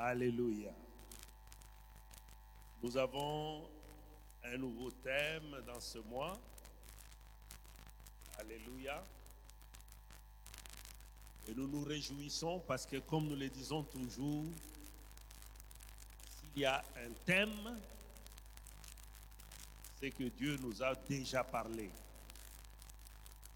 Alléluia. 0.00 0.70
Nous 2.80 2.96
avons 2.96 3.68
un 4.44 4.56
nouveau 4.56 4.92
thème 4.92 5.60
dans 5.66 5.80
ce 5.80 5.98
mois. 5.98 6.38
Alléluia. 8.38 9.04
Et 11.48 11.54
nous 11.54 11.66
nous 11.66 11.82
réjouissons 11.82 12.60
parce 12.60 12.86
que, 12.86 12.98
comme 12.98 13.26
nous 13.26 13.34
le 13.34 13.48
disons 13.48 13.82
toujours, 13.82 14.44
s'il 16.30 16.62
y 16.62 16.64
a 16.64 16.78
un 16.78 17.12
thème, 17.26 17.80
c'est 19.98 20.12
que 20.12 20.24
Dieu 20.28 20.58
nous 20.58 20.80
a 20.80 20.94
déjà 20.94 21.42
parlé. 21.42 21.90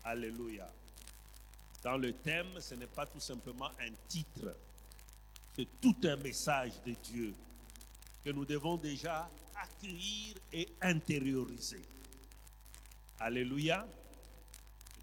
Alléluia. 0.03 0.69
Dans 1.85 1.97
le 1.97 2.13
thème, 2.13 2.61
ce 2.61 2.75
n'est 2.75 2.89
pas 2.89 3.07
tout 3.07 3.21
simplement 3.21 3.71
un 3.79 3.93
titre, 4.09 4.57
c'est 5.55 5.69
tout 5.81 5.97
un 6.05 6.17
message 6.17 6.73
de 6.87 6.95
Dieu 7.03 7.35
que 8.25 8.31
nous 8.31 8.45
devons 8.45 8.77
déjà 8.77 9.31
accueillir 9.55 10.37
et 10.53 10.69
intérioriser. 10.81 11.83
Alléluia. 13.19 13.87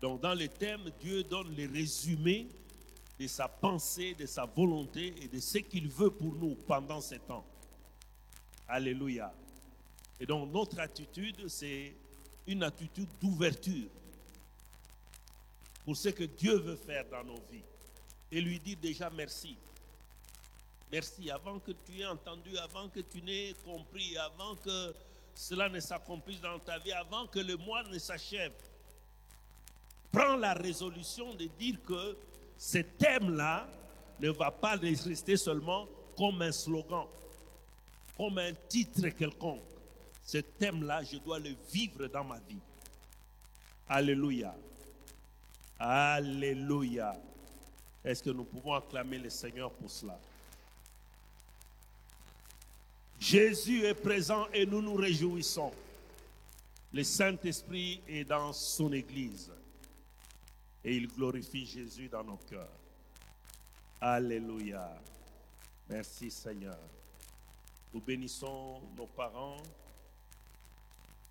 Donc 0.02 0.22
dans 0.22 0.34
le 0.34 0.48
thème, 0.48 0.92
Dieu 1.00 1.24
donne 1.24 1.56
le 1.56 1.70
résumé 1.72 2.48
de 3.20 3.28
sa 3.28 3.48
pensée, 3.48 4.14
de 4.14 4.26
sa 4.26 4.46
volonté 4.46 5.14
et 5.22 5.28
de 5.28 5.40
ce 5.40 5.60
qu'il 5.60 5.90
veut 5.90 6.10
pour 6.12 6.34
nous 6.36 6.56
pendant 6.56 7.02
ces 7.02 7.20
temps. 7.20 7.46
Alléluia. 8.68 9.34
Et 10.20 10.26
donc 10.26 10.52
notre 10.52 10.80
attitude, 10.80 11.48
c'est 11.48 11.94
une 12.48 12.64
attitude 12.64 13.10
d'ouverture 13.22 13.90
pour 15.84 15.96
ce 15.96 16.10
que 16.10 16.24
Dieu 16.24 16.58
veut 16.58 16.76
faire 16.76 17.06
dans 17.10 17.24
nos 17.24 17.42
vies. 17.52 17.64
Et 18.32 18.42
lui 18.42 18.60
dire 18.60 18.78
déjà 18.82 19.10
merci. 19.10 19.58
Merci. 20.92 21.30
Avant 21.30 21.60
que 21.60 21.72
tu 21.72 22.00
aies 22.00 22.06
entendu, 22.06 22.58
avant 22.58 22.90
que 22.90 23.00
tu 23.02 23.22
n'aies 23.22 23.54
compris, 23.64 24.18
avant 24.18 24.56
que 24.56 24.94
cela 25.36 25.70
ne 25.70 25.80
s'accomplisse 25.80 26.42
dans 26.42 26.60
ta 26.60 26.80
vie, 26.80 26.92
avant 26.92 27.28
que 27.28 27.40
le 27.40 27.56
mois 27.58 27.84
ne 27.84 28.00
s'achève, 28.00 28.54
prends 30.12 30.36
la 30.36 30.54
résolution 30.54 31.34
de 31.36 31.46
dire 31.60 31.78
que 31.86 32.18
ce 32.58 32.80
thème-là 32.80 33.68
ne 34.20 34.30
va 34.32 34.52
pas 34.52 34.76
rester 34.76 35.38
seulement 35.38 35.88
comme 36.18 36.42
un 36.42 36.52
slogan, 36.52 37.06
comme 38.18 38.38
un 38.40 38.54
titre 38.68 39.08
quelconque. 39.10 39.62
Ce 40.24 40.40
thème-là, 40.40 41.04
je 41.04 41.18
dois 41.18 41.40
le 41.40 41.56
vivre 41.72 42.08
dans 42.08 42.24
ma 42.24 42.40
vie. 42.40 42.60
Alléluia. 43.88 44.56
Alléluia. 45.80 47.16
Est-ce 48.04 48.24
que 48.24 48.30
nous 48.32 48.44
pouvons 48.44 48.74
acclamer 48.74 49.20
le 49.20 49.30
Seigneur 49.30 49.72
pour 49.72 49.90
cela? 49.90 50.20
Jésus 53.20 53.84
est 53.86 53.96
présent 53.96 54.48
et 54.54 54.66
nous 54.66 54.82
nous 54.82 54.96
réjouissons. 54.96 55.74
Le 56.94 57.04
Saint-Esprit 57.04 58.02
est 58.08 58.24
dans 58.24 58.54
son 58.54 58.92
Église 58.94 59.52
et 60.84 60.96
il 60.96 61.08
glorifie 61.08 61.66
Jésus 61.66 62.08
dans 62.08 62.24
nos 62.24 62.38
cœurs. 62.50 62.72
Alléluia. 64.00 64.90
Merci 65.90 66.32
Seigneur. 66.32 66.80
Nous 67.94 68.00
bénissons 68.00 68.82
nos 68.96 69.08
parents, 69.08 69.58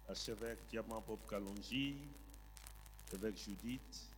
l'archevêque 0.07 0.59
Diamant 0.71 1.03
Bob 1.07 1.21
Kalonji, 1.31 1.97
l'évêque 3.13 3.39
Judith, 3.39 4.09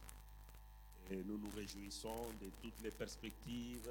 et 1.10 1.16
nous 1.16 1.38
nous 1.38 1.50
réjouissons 1.54 2.26
de 2.41 2.48
toutes 2.62 2.82
les 2.82 2.91
perspectives, 2.91 3.91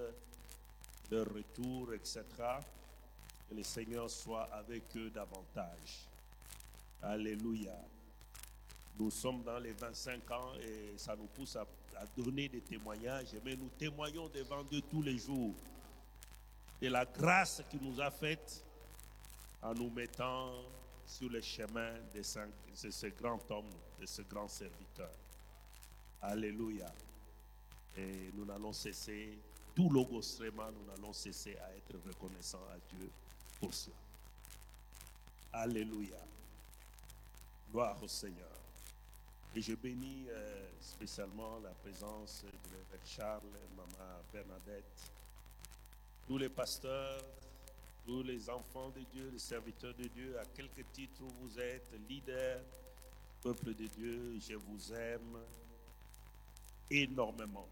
de 1.12 1.20
retour, 1.20 1.94
etc. 1.94 2.24
Que 3.50 3.56
le 3.56 3.64
Seigneur 3.64 4.08
soit 4.12 4.44
avec 4.54 4.84
eux 4.96 5.10
davantage. 5.10 6.08
Alléluia. 7.02 7.76
Nous 9.00 9.10
sommes 9.10 9.42
dans 9.42 9.58
les 9.58 9.72
25 9.72 10.30
ans 10.30 10.54
et 10.62 10.96
ça 10.98 11.16
nous 11.16 11.26
pousse 11.26 11.56
à, 11.56 11.66
donner 12.16 12.48
des 12.48 12.62
témoignages, 12.62 13.36
mais 13.44 13.56
nous 13.56 13.70
témoignons 13.70 14.30
devant 14.30 14.64
Dieu 14.64 14.82
tous 14.90 15.02
les 15.02 15.18
jours 15.18 15.54
de 16.82 16.88
la 16.88 17.06
grâce 17.06 17.64
qu'il 17.70 17.82
nous 17.82 18.00
a 18.00 18.12
faite 18.12 18.64
en 19.64 19.74
nous 19.74 19.90
mettant 19.90 20.52
sur 21.06 21.30
le 21.30 21.42
chemin 21.42 21.92
de 22.14 22.22
ce, 22.22 22.40
ce 22.92 23.08
grand 23.08 23.40
homme, 23.50 23.70
de 24.00 24.06
ce 24.06 24.22
grand 24.22 24.48
serviteur. 24.48 25.12
Alléluia. 26.22 26.94
Et 27.98 28.32
nous 28.34 28.46
n'allons 28.46 28.74
cesser, 28.74 29.40
tout 29.76 29.90
logosrément, 29.90 30.72
nous 30.72 30.86
n'allons 30.86 31.14
cesser 31.14 31.58
à 31.58 31.76
être 31.76 31.98
reconnaissants 32.08 32.64
à 32.72 32.96
Dieu 32.96 33.10
pour 33.60 33.74
cela. 33.74 33.96
Alléluia. 35.54 36.18
Gloire 37.72 38.02
au 38.02 38.08
Seigneur. 38.08 38.48
Et 39.56 39.62
je 39.62 39.74
bénis 39.74 40.26
euh, 40.30 40.70
spécialement 40.80 41.60
la 41.60 41.72
présence 41.72 42.44
de 42.46 42.98
Charles, 43.04 43.42
maman 43.76 44.22
Bernadette, 44.32 45.12
tous 46.28 46.38
les 46.38 46.50
pasteurs, 46.50 47.22
tous 48.06 48.22
les 48.24 48.50
enfants 48.50 48.90
de 48.90 49.02
Dieu, 49.12 49.30
les 49.32 49.40
serviteurs 49.40 49.96
de 49.96 50.08
Dieu, 50.08 50.38
à 50.40 50.46
quelque 50.46 50.82
titre 50.94 51.22
vous 51.42 51.60
êtes, 51.60 51.92
leader, 52.08 52.62
peuple 53.42 53.74
de 53.74 53.88
Dieu, 53.88 54.40
je 54.40 54.54
vous 54.54 54.94
aime 54.94 55.40
énormément. 56.92 57.68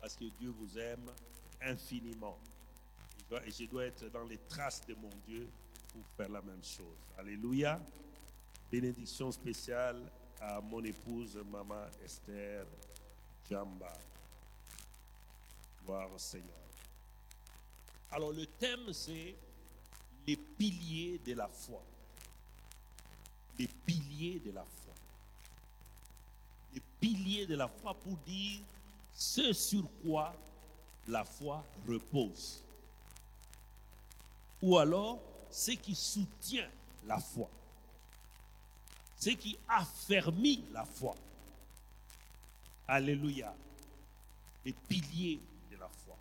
Parce 0.00 0.16
que 0.16 0.24
Dieu 0.38 0.50
vous 0.50 0.78
aime 0.78 1.10
infiniment. 1.62 2.38
Et 3.30 3.50
je 3.50 3.64
dois 3.66 3.84
être 3.84 4.10
dans 4.10 4.24
les 4.24 4.38
traces 4.48 4.86
de 4.86 4.94
mon 4.94 5.10
Dieu 5.26 5.48
pour 5.92 6.02
faire 6.16 6.30
la 6.30 6.40
même 6.40 6.62
chose. 6.64 6.96
Alléluia. 7.18 7.78
Bénédiction 8.70 9.30
spéciale 9.30 10.00
à 10.40 10.60
mon 10.60 10.82
épouse, 10.82 11.36
Maman 11.50 11.86
Esther 12.04 12.64
Jamba. 13.48 13.92
Gloire 15.84 16.10
au 16.12 16.18
Seigneur. 16.18 16.48
Alors 18.10 18.32
le 18.32 18.46
thème, 18.46 18.92
c'est 18.92 19.34
les 20.26 20.36
piliers 20.36 21.18
de 21.18 21.34
la 21.34 21.48
foi. 21.48 21.82
Les 23.58 23.68
piliers 23.68 24.40
de 24.40 24.52
la 24.52 24.64
foi. 24.64 24.94
Les 26.74 26.82
piliers 27.00 27.46
de 27.46 27.56
la 27.56 27.68
foi 27.68 27.92
pour 27.94 28.16
dire 28.18 28.60
ce 29.14 29.52
sur 29.52 29.84
quoi 30.02 30.34
la 31.08 31.24
foi 31.24 31.64
repose. 31.86 32.62
Ou 34.62 34.78
alors 34.78 35.20
ce 35.50 35.72
qui 35.72 35.94
soutient 35.94 36.68
la 37.06 37.18
foi. 37.18 37.48
Ce 39.16 39.30
qui 39.30 39.58
affermit 39.68 40.64
la 40.72 40.84
foi. 40.84 41.14
Alléluia. 42.86 43.54
Les 44.64 44.72
piliers 44.72 45.40
de 45.70 45.76
la 45.76 45.88
foi. 45.88 46.16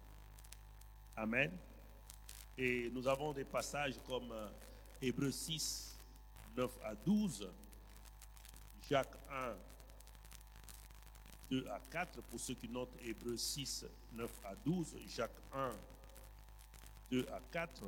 Amen. 1.15 1.51
Et 2.57 2.89
nous 2.93 3.07
avons 3.07 3.33
des 3.33 3.43
passages 3.43 3.95
comme 4.07 4.31
euh, 4.31 4.47
Hébreux 5.01 5.31
6, 5.31 5.95
9 6.55 6.71
à 6.83 6.95
12, 6.95 7.47
Jacques 8.89 9.15
1, 9.29 9.55
2 11.51 11.67
à 11.69 11.79
4, 11.91 12.21
pour 12.23 12.39
ceux 12.39 12.55
qui 12.55 12.67
notent 12.67 12.97
Hébreux 13.03 13.37
6, 13.37 13.85
9 14.13 14.29
à 14.45 14.55
12, 14.65 14.95
Jacques 15.15 15.29
1, 15.53 15.71
2 17.11 17.27
à 17.31 17.39
4, 17.51 17.83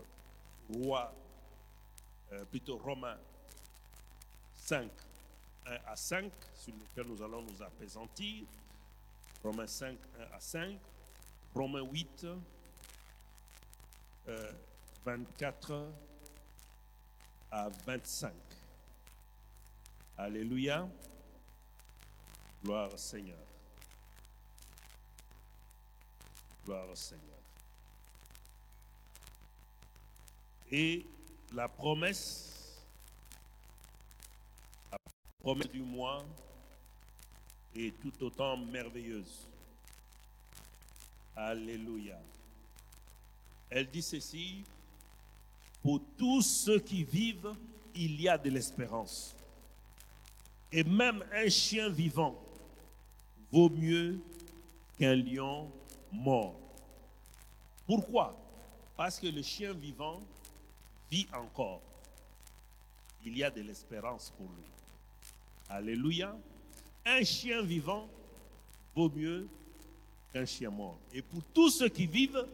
Roi, 0.72 1.14
euh, 2.32 2.46
plutôt 2.46 2.78
Romains 2.78 3.18
5, 4.56 4.92
1 5.66 5.78
à 5.88 5.96
5, 5.96 6.32
sur 6.54 6.74
lequel 6.74 7.08
nous 7.08 7.22
allons 7.24 7.42
nous 7.42 7.62
apaisantir, 7.62 8.46
Romains 9.44 9.68
5, 9.68 9.98
1 10.32 10.36
à 10.36 10.40
5, 10.40 10.80
Romains 11.56 11.82
8, 11.82 12.28
euh, 14.28 14.52
24 15.06 15.92
à 17.52 17.70
25. 17.86 18.34
Alléluia. 20.18 20.88
Gloire 22.64 22.94
au 22.94 22.98
Seigneur. 22.98 23.38
Gloire 26.66 26.90
au 26.90 26.96
Seigneur. 26.96 27.39
Et 30.72 31.06
la 31.54 31.68
promesse, 31.68 32.80
la 34.92 35.00
promesse 35.40 35.70
du 35.70 35.82
mois 35.82 36.24
est 37.76 38.00
tout 38.02 38.24
autant 38.24 38.56
merveilleuse. 38.58 39.48
Alléluia. 41.36 42.20
Elle 43.70 43.90
dit 43.90 44.02
ceci, 44.02 44.64
pour 45.82 46.02
tous 46.18 46.42
ceux 46.42 46.80
qui 46.80 47.04
vivent, 47.04 47.56
il 47.96 48.22
y 48.22 48.30
a 48.30 48.38
de 48.38 48.50
l'espérance. 48.50 49.36
Et 50.72 50.84
même 50.84 51.24
un 51.34 51.50
chien 51.50 51.90
vivant 51.90 52.40
vaut 53.52 53.70
mieux 53.70 54.20
qu'un 55.00 55.16
lion 55.16 55.72
mort. 56.12 56.56
Pourquoi? 57.88 58.38
Parce 58.96 59.20
que 59.20 59.28
le 59.28 59.42
chien 59.42 59.74
vivant 59.74 60.22
vit 61.10 61.28
encore. 61.34 61.82
Il 63.26 63.38
y 63.38 63.44
a 63.44 63.52
de 63.52 63.62
l'espérance 63.62 64.32
pour 64.38 64.48
lui. 64.48 64.66
Alléluia. 65.70 66.36
Un 67.06 67.24
chien 67.24 67.62
vivant 67.62 68.08
vaut 68.96 69.10
mieux 69.10 69.48
qu'un 70.34 70.46
chien 70.46 70.70
mort. 70.70 70.98
Et 71.14 71.22
pour 71.22 71.42
tous 71.54 71.70
ceux 71.70 71.90
qui 71.90 72.06
vivent, 72.06 72.46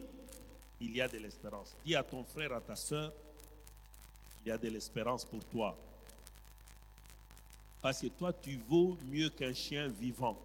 il 0.80 0.94
y 0.94 1.00
a 1.00 1.08
de 1.08 1.18
l'espérance. 1.18 1.74
Dis 1.84 1.94
à 1.94 2.02
ton 2.02 2.24
frère, 2.24 2.52
à 2.52 2.60
ta 2.60 2.76
soeur, 2.76 3.12
il 4.44 4.48
y 4.48 4.52
a 4.52 4.58
de 4.58 4.68
l'espérance 4.68 5.24
pour 5.24 5.44
toi. 5.44 5.76
Parce 7.80 8.00
que 8.00 8.08
toi, 8.08 8.32
tu 8.32 8.58
vaux 8.68 8.96
mieux 9.10 9.30
qu'un 9.30 9.54
chien 9.54 9.88
vivant. 9.88 10.38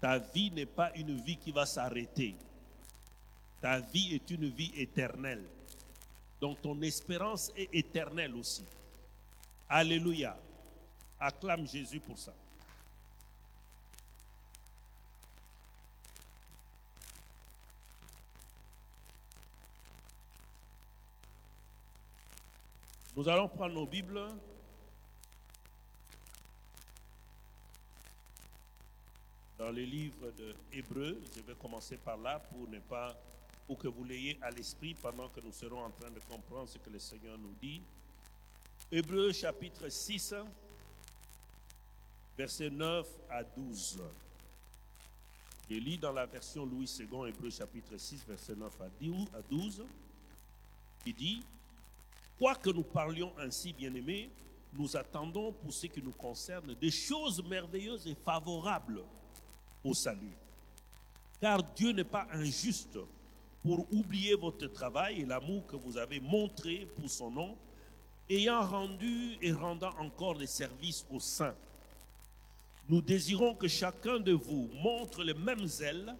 Ta 0.00 0.18
vie 0.18 0.50
n'est 0.50 0.66
pas 0.66 0.92
une 0.96 1.16
vie 1.20 1.36
qui 1.36 1.52
va 1.52 1.64
s'arrêter. 1.64 2.34
Ta 3.60 3.78
vie 3.78 4.14
est 4.14 4.30
une 4.30 4.48
vie 4.48 4.72
éternelle. 4.76 5.44
Donc 6.42 6.60
ton 6.60 6.82
espérance 6.82 7.52
est 7.56 7.72
éternelle 7.72 8.34
aussi. 8.34 8.64
Alléluia. 9.68 10.36
Acclame 11.20 11.68
Jésus 11.68 12.00
pour 12.00 12.18
ça. 12.18 12.34
Nous 23.14 23.28
allons 23.28 23.46
prendre 23.46 23.74
nos 23.74 23.86
Bibles. 23.86 24.26
Dans 29.58 29.70
les 29.70 29.86
livres 29.86 30.32
de 30.32 30.56
Hébreux, 30.72 31.22
je 31.36 31.40
vais 31.42 31.54
commencer 31.54 31.98
par 31.98 32.16
là 32.16 32.40
pour 32.40 32.68
ne 32.68 32.80
pas 32.80 33.16
pour 33.66 33.78
que 33.78 33.88
vous 33.88 34.04
l'ayez 34.04 34.38
à 34.42 34.50
l'esprit 34.50 34.94
pendant 34.94 35.28
que 35.28 35.40
nous 35.40 35.52
serons 35.52 35.84
en 35.84 35.90
train 35.90 36.10
de 36.10 36.20
comprendre 36.20 36.68
ce 36.68 36.78
que 36.78 36.90
le 36.90 36.98
Seigneur 36.98 37.38
nous 37.38 37.54
dit. 37.60 37.80
Hébreux 38.90 39.32
chapitre 39.32 39.88
6, 39.88 40.34
versets 42.36 42.70
9 42.70 43.06
à 43.30 43.44
12. 43.44 44.02
Je 45.70 45.76
lis 45.76 45.96
dans 45.96 46.12
la 46.12 46.26
version 46.26 46.66
Louis 46.66 46.90
II, 46.98 47.28
Hébreux 47.28 47.50
chapitre 47.50 47.96
6, 47.96 48.24
verset 48.26 48.54
9 48.54 48.72
à 48.80 49.42
12. 49.48 49.84
Il 51.06 51.14
dit, 51.14 51.42
Quoique 52.38 52.70
nous 52.70 52.82
parlions 52.82 53.32
ainsi, 53.38 53.72
bien-aimés, 53.72 54.28
nous 54.72 54.96
attendons 54.96 55.52
pour 55.52 55.72
ce 55.72 55.86
qui 55.86 56.02
nous 56.02 56.12
concerne 56.12 56.74
des 56.74 56.90
choses 56.90 57.42
merveilleuses 57.44 58.06
et 58.06 58.14
favorables 58.14 59.02
au 59.84 59.94
salut. 59.94 60.36
Car 61.40 61.62
Dieu 61.74 61.92
n'est 61.92 62.04
pas 62.04 62.26
injuste 62.32 62.98
pour 63.62 63.86
oublier 63.92 64.34
votre 64.34 64.66
travail 64.66 65.20
et 65.20 65.24
l'amour 65.24 65.66
que 65.66 65.76
vous 65.76 65.96
avez 65.96 66.20
montré 66.20 66.88
pour 66.96 67.08
son 67.08 67.30
nom, 67.30 67.56
ayant 68.28 68.66
rendu 68.66 69.36
et 69.40 69.52
rendant 69.52 69.92
encore 69.98 70.36
des 70.36 70.46
services 70.46 71.06
aux 71.10 71.20
saints. 71.20 71.54
Nous 72.88 73.00
désirons 73.00 73.54
que 73.54 73.68
chacun 73.68 74.18
de 74.18 74.32
vous 74.32 74.68
montre 74.82 75.22
le 75.22 75.34
même 75.34 75.66
zèle 75.66 76.14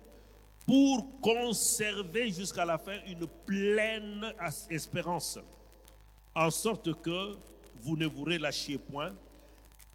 pour 0.65 1.21
conserver 1.21 2.31
jusqu'à 2.31 2.65
la 2.65 2.79
fin 2.79 2.99
une 3.09 3.27
pleine 3.27 4.33
espérance, 4.71 5.39
en 6.35 6.51
sorte 6.51 7.01
que 7.03 7.37
vous 7.81 7.97
ne 7.97 8.07
vous 8.07 8.25
relâchiez 8.25 8.79
point 8.79 9.13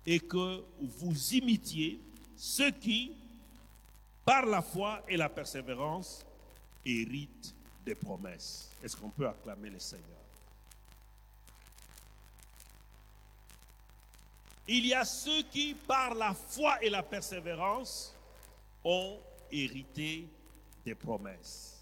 et 0.06 0.20
que 0.20 0.62
vous 0.82 1.34
imitiez 1.34 2.02
ceux 2.36 2.72
qui, 2.72 3.14
par 4.26 4.46
la 4.46 4.62
foi 4.62 5.02
et 5.08 5.16
la 5.16 5.30
persévérance, 5.30 6.27
hérite 6.88 7.54
des 7.86 7.96
promesses. 7.96 8.70
Est-ce 8.84 8.96
qu'on 8.96 9.10
peut 9.10 9.28
acclamer 9.28 9.70
le 9.70 9.80
Seigneur? 9.80 10.06
Il 14.68 14.86
y 14.86 14.94
a 14.94 15.06
ceux 15.06 15.44
qui, 15.44 15.74
par 15.74 16.14
la 16.14 16.34
foi 16.34 16.84
et 16.84 16.90
la 16.90 17.04
persévérance, 17.04 18.14
ont 18.84 19.18
hérité 19.52 20.28
des 20.86 20.96
promesses. 20.96 21.78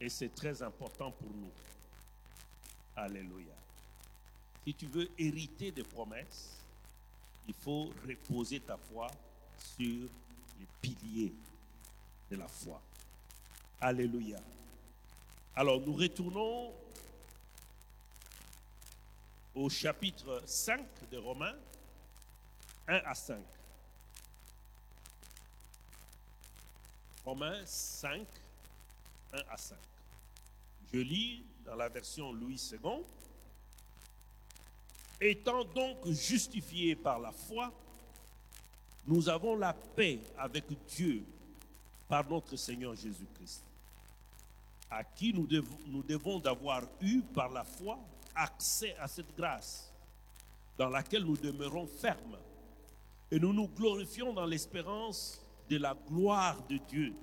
Et 0.00 0.08
c'est 0.08 0.34
très 0.34 0.62
important 0.62 1.10
pour 1.10 1.30
nous. 1.30 1.50
Alléluia. 2.96 3.54
Si 4.64 4.74
tu 4.74 4.86
veux 4.86 5.08
hériter 5.18 5.72
des 5.72 5.82
promesses, 5.82 6.56
il 7.48 7.54
faut 7.54 7.90
reposer 8.06 8.60
ta 8.60 8.76
foi 8.76 9.08
sur 9.76 10.08
les 10.58 10.66
piliers 10.80 11.32
de 12.30 12.36
la 12.36 12.46
foi. 12.46 12.80
Alléluia. 13.82 14.38
Alors 15.56 15.80
nous 15.80 15.94
retournons 15.94 16.70
au 19.54 19.70
chapitre 19.70 20.42
5 20.44 20.84
de 21.10 21.16
Romains, 21.16 21.56
1 22.86 22.96
à 23.06 23.14
5. 23.14 23.38
Romains 27.24 27.64
5, 27.64 28.26
1 29.32 29.38
à 29.50 29.56
5. 29.56 29.78
Je 30.92 30.98
lis 30.98 31.42
dans 31.64 31.76
la 31.76 31.88
version 31.88 32.32
Louis 32.32 32.60
II. 32.72 33.02
Étant 35.22 35.64
donc 35.64 36.06
justifiés 36.06 36.96
par 36.96 37.18
la 37.18 37.32
foi, 37.32 37.72
nous 39.06 39.26
avons 39.28 39.56
la 39.56 39.72
paix 39.72 40.20
avec 40.36 40.64
Dieu 40.86 41.22
par 42.08 42.28
notre 42.28 42.56
Seigneur 42.56 42.94
Jésus-Christ 42.94 43.69
à 44.90 45.04
qui 45.04 45.32
nous 45.32 45.46
devons, 45.46 46.40
d'avoir 46.40 46.82
eu 47.00 47.22
par 47.22 47.50
la 47.50 47.64
foi 47.64 47.98
accès 48.34 48.96
à 48.98 49.06
cette 49.06 49.34
grâce 49.36 49.92
dans 50.76 50.88
laquelle 50.88 51.24
nous 51.24 51.36
demeurons 51.36 51.86
fermes 51.86 52.38
et 53.30 53.38
nous 53.38 53.52
nous 53.52 53.68
glorifions 53.68 54.32
dans 54.32 54.46
l'espérance 54.46 55.40
de 55.68 55.76
la 55.76 55.94
gloire 56.08 56.60
de 56.68 56.78
Dieu. 56.88 57.14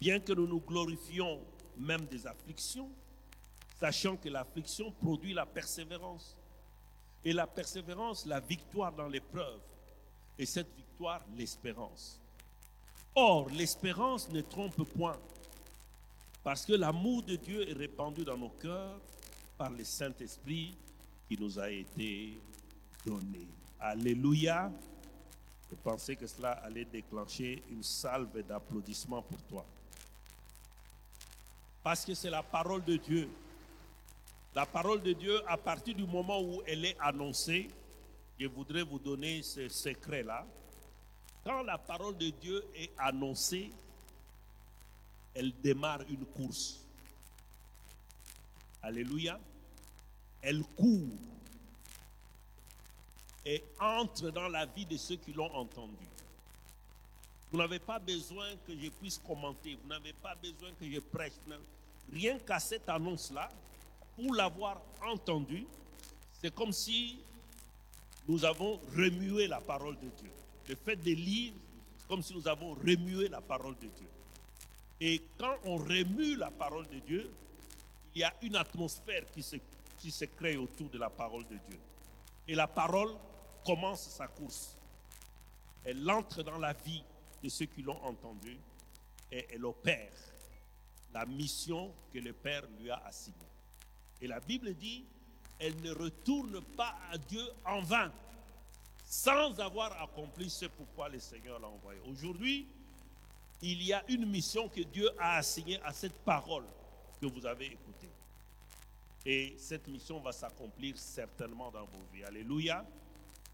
Bien 0.00 0.18
que 0.20 0.32
nous 0.32 0.46
nous 0.46 0.60
glorifions 0.60 1.40
même 1.76 2.06
des 2.06 2.26
afflictions, 2.26 2.90
sachant 3.78 4.16
que 4.16 4.28
l'affliction 4.28 4.90
produit 4.92 5.34
la 5.34 5.44
persévérance 5.44 6.36
et 7.24 7.32
la 7.32 7.46
persévérance 7.46 8.24
la 8.26 8.40
victoire 8.40 8.92
dans 8.92 9.08
l'épreuve 9.08 9.60
et 10.38 10.46
cette 10.46 10.74
victoire 10.74 11.22
l'espérance. 11.36 12.18
Or, 13.14 13.50
l'espérance 13.50 14.30
ne 14.30 14.40
trompe 14.40 14.82
point 14.94 15.18
parce 16.42 16.64
que 16.66 16.72
l'amour 16.72 17.22
de 17.22 17.36
Dieu 17.36 17.68
est 17.68 17.72
répandu 17.72 18.24
dans 18.24 18.36
nos 18.36 18.48
cœurs 18.48 19.00
par 19.56 19.70
le 19.70 19.84
Saint-Esprit 19.84 20.76
qui 21.28 21.38
nous 21.40 21.58
a 21.58 21.70
été 21.70 22.38
donné. 23.06 23.46
Alléluia. 23.78 24.70
Je 25.70 25.76
pensais 25.76 26.16
que 26.16 26.26
cela 26.26 26.52
allait 26.52 26.84
déclencher 26.84 27.62
une 27.70 27.82
salve 27.82 28.42
d'applaudissements 28.42 29.22
pour 29.22 29.40
toi. 29.44 29.64
Parce 31.82 32.04
que 32.04 32.14
c'est 32.14 32.30
la 32.30 32.42
parole 32.42 32.84
de 32.84 32.96
Dieu. 32.96 33.28
La 34.54 34.66
parole 34.66 35.00
de 35.00 35.12
Dieu, 35.12 35.40
à 35.48 35.56
partir 35.56 35.94
du 35.94 36.04
moment 36.04 36.40
où 36.42 36.62
elle 36.66 36.84
est 36.84 36.96
annoncée, 37.00 37.70
je 38.38 38.46
voudrais 38.46 38.82
vous 38.82 38.98
donner 38.98 39.42
ce 39.42 39.68
secret-là. 39.68 40.44
Quand 41.44 41.62
la 41.62 41.78
parole 41.78 42.16
de 42.18 42.28
Dieu 42.30 42.62
est 42.74 42.90
annoncée, 42.98 43.70
elle 45.34 45.52
démarre 45.62 46.02
une 46.08 46.24
course. 46.26 46.80
Alléluia. 48.82 49.38
Elle 50.42 50.62
court 50.76 51.18
et 53.44 53.62
entre 53.80 54.30
dans 54.30 54.48
la 54.48 54.66
vie 54.66 54.86
de 54.86 54.96
ceux 54.96 55.16
qui 55.16 55.32
l'ont 55.32 55.52
entendu. 55.54 56.06
Vous 57.50 57.58
n'avez 57.58 57.78
pas 57.78 57.98
besoin 57.98 58.46
que 58.66 58.72
je 58.78 58.88
puisse 58.88 59.18
commenter, 59.18 59.76
vous 59.82 59.88
n'avez 59.88 60.12
pas 60.14 60.34
besoin 60.34 60.70
que 60.78 60.90
je 60.90 61.00
prêche. 61.00 61.32
Rien 62.12 62.38
qu'à 62.38 62.58
cette 62.58 62.88
annonce-là, 62.88 63.48
pour 64.16 64.34
l'avoir 64.34 64.80
entendue, 65.04 65.66
c'est 66.40 66.54
comme 66.54 66.72
si 66.72 67.18
nous 68.28 68.44
avons 68.44 68.80
remué 68.96 69.46
la 69.46 69.60
parole 69.60 69.96
de 69.96 70.08
Dieu. 70.20 70.30
Le 70.68 70.76
fait 70.76 70.96
de 70.96 71.10
lire, 71.10 71.52
c'est 71.98 72.08
comme 72.08 72.22
si 72.22 72.34
nous 72.34 72.46
avons 72.48 72.74
remué 72.74 73.28
la 73.28 73.40
parole 73.40 73.74
de 73.74 73.88
Dieu. 73.88 74.08
Et 75.04 75.20
quand 75.36 75.56
on 75.64 75.78
remue 75.78 76.36
la 76.36 76.52
parole 76.52 76.86
de 76.86 77.00
Dieu, 77.00 77.28
il 78.14 78.20
y 78.20 78.24
a 78.24 78.32
une 78.40 78.54
atmosphère 78.54 79.28
qui 79.32 79.42
se, 79.42 79.56
qui 79.98 80.12
se 80.12 80.26
crée 80.26 80.56
autour 80.56 80.88
de 80.90 80.98
la 80.98 81.10
parole 81.10 81.42
de 81.48 81.56
Dieu. 81.68 81.80
Et 82.46 82.54
la 82.54 82.68
parole 82.68 83.10
commence 83.66 84.02
sa 84.02 84.28
course. 84.28 84.76
Elle 85.84 86.08
entre 86.08 86.44
dans 86.44 86.58
la 86.58 86.72
vie 86.72 87.02
de 87.42 87.48
ceux 87.48 87.64
qui 87.64 87.82
l'ont 87.82 88.00
entendue 88.04 88.56
et 89.32 89.44
elle 89.52 89.64
opère 89.64 90.12
la 91.12 91.26
mission 91.26 91.92
que 92.14 92.20
le 92.20 92.32
Père 92.32 92.62
lui 92.78 92.88
a 92.88 93.02
assignée. 93.04 93.36
Et 94.20 94.28
la 94.28 94.38
Bible 94.38 94.72
dit, 94.74 95.04
elle 95.58 95.74
ne 95.80 95.90
retourne 95.90 96.60
pas 96.76 96.94
à 97.10 97.18
Dieu 97.18 97.44
en 97.64 97.80
vain, 97.80 98.12
sans 99.04 99.58
avoir 99.58 100.00
accompli 100.00 100.48
ce 100.48 100.66
pourquoi 100.66 101.08
le 101.08 101.18
Seigneur 101.18 101.58
l'a 101.58 101.66
envoyé. 101.66 102.00
Aujourd'hui, 102.08 102.68
il 103.62 103.82
y 103.82 103.92
a 103.92 104.02
une 104.08 104.26
mission 104.26 104.68
que 104.68 104.80
Dieu 104.80 105.08
a 105.18 105.36
assignée 105.36 105.80
à 105.84 105.92
cette 105.92 106.18
parole 106.24 106.64
que 107.20 107.26
vous 107.26 107.46
avez 107.46 107.66
écoutée. 107.66 108.10
Et 109.24 109.54
cette 109.56 109.86
mission 109.86 110.18
va 110.18 110.32
s'accomplir 110.32 110.98
certainement 110.98 111.70
dans 111.70 111.84
vos 111.84 112.02
vies. 112.12 112.24
Alléluia. 112.24 112.84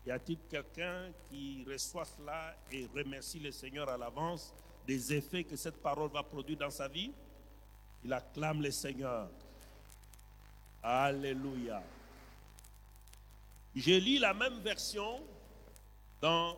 Y 0.06 0.10
a-t-il 0.10 0.38
quelqu'un 0.50 1.10
qui 1.28 1.62
reçoit 1.70 2.06
cela 2.06 2.56
et 2.72 2.88
remercie 2.94 3.38
le 3.38 3.52
Seigneur 3.52 3.88
à 3.90 3.98
l'avance 3.98 4.54
des 4.86 5.12
effets 5.12 5.44
que 5.44 5.56
cette 5.56 5.82
parole 5.82 6.10
va 6.10 6.22
produire 6.22 6.56
dans 6.56 6.70
sa 6.70 6.88
vie? 6.88 7.12
Il 8.02 8.12
acclame 8.12 8.62
le 8.62 8.70
Seigneur. 8.70 9.28
Alléluia. 10.82 11.82
Je 13.76 13.92
lis 13.92 14.18
la 14.18 14.32
même 14.32 14.60
version 14.60 15.20
dans 16.22 16.56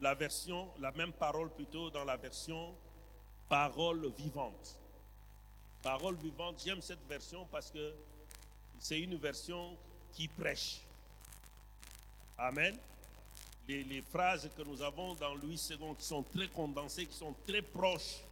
la 0.00 0.14
version, 0.14 0.68
la 0.78 0.90
même 0.92 1.12
parole 1.12 1.50
plutôt 1.50 1.90
dans 1.90 2.04
la 2.04 2.16
version 2.16 2.74
parole 3.48 4.10
vivante. 4.16 4.78
Parole 5.82 6.16
vivante, 6.16 6.62
j'aime 6.64 6.80
cette 6.80 7.06
version 7.08 7.46
parce 7.50 7.70
que 7.70 7.94
c'est 8.78 9.00
une 9.00 9.16
version 9.16 9.76
qui 10.12 10.28
prêche. 10.28 10.80
Amen. 12.38 12.76
Les, 13.68 13.84
les, 13.84 14.02
phrases 14.02 14.50
que 14.56 14.62
nous 14.62 14.82
avons 14.82 15.14
dans 15.14 15.34
Louis 15.34 15.60
II 15.70 15.94
qui 15.96 16.04
sont 16.04 16.22
très 16.22 16.48
condensées, 16.48 17.06
qui 17.06 17.14
sont 17.16 17.34
très 17.46 17.62
proches 17.62 18.24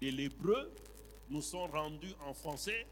de 0.00 0.08
l'hébreu, 0.08 0.72
nous 1.28 1.42
sont 1.42 1.66
rendues 1.66 2.14
en 2.26 2.32
français, 2.32 2.86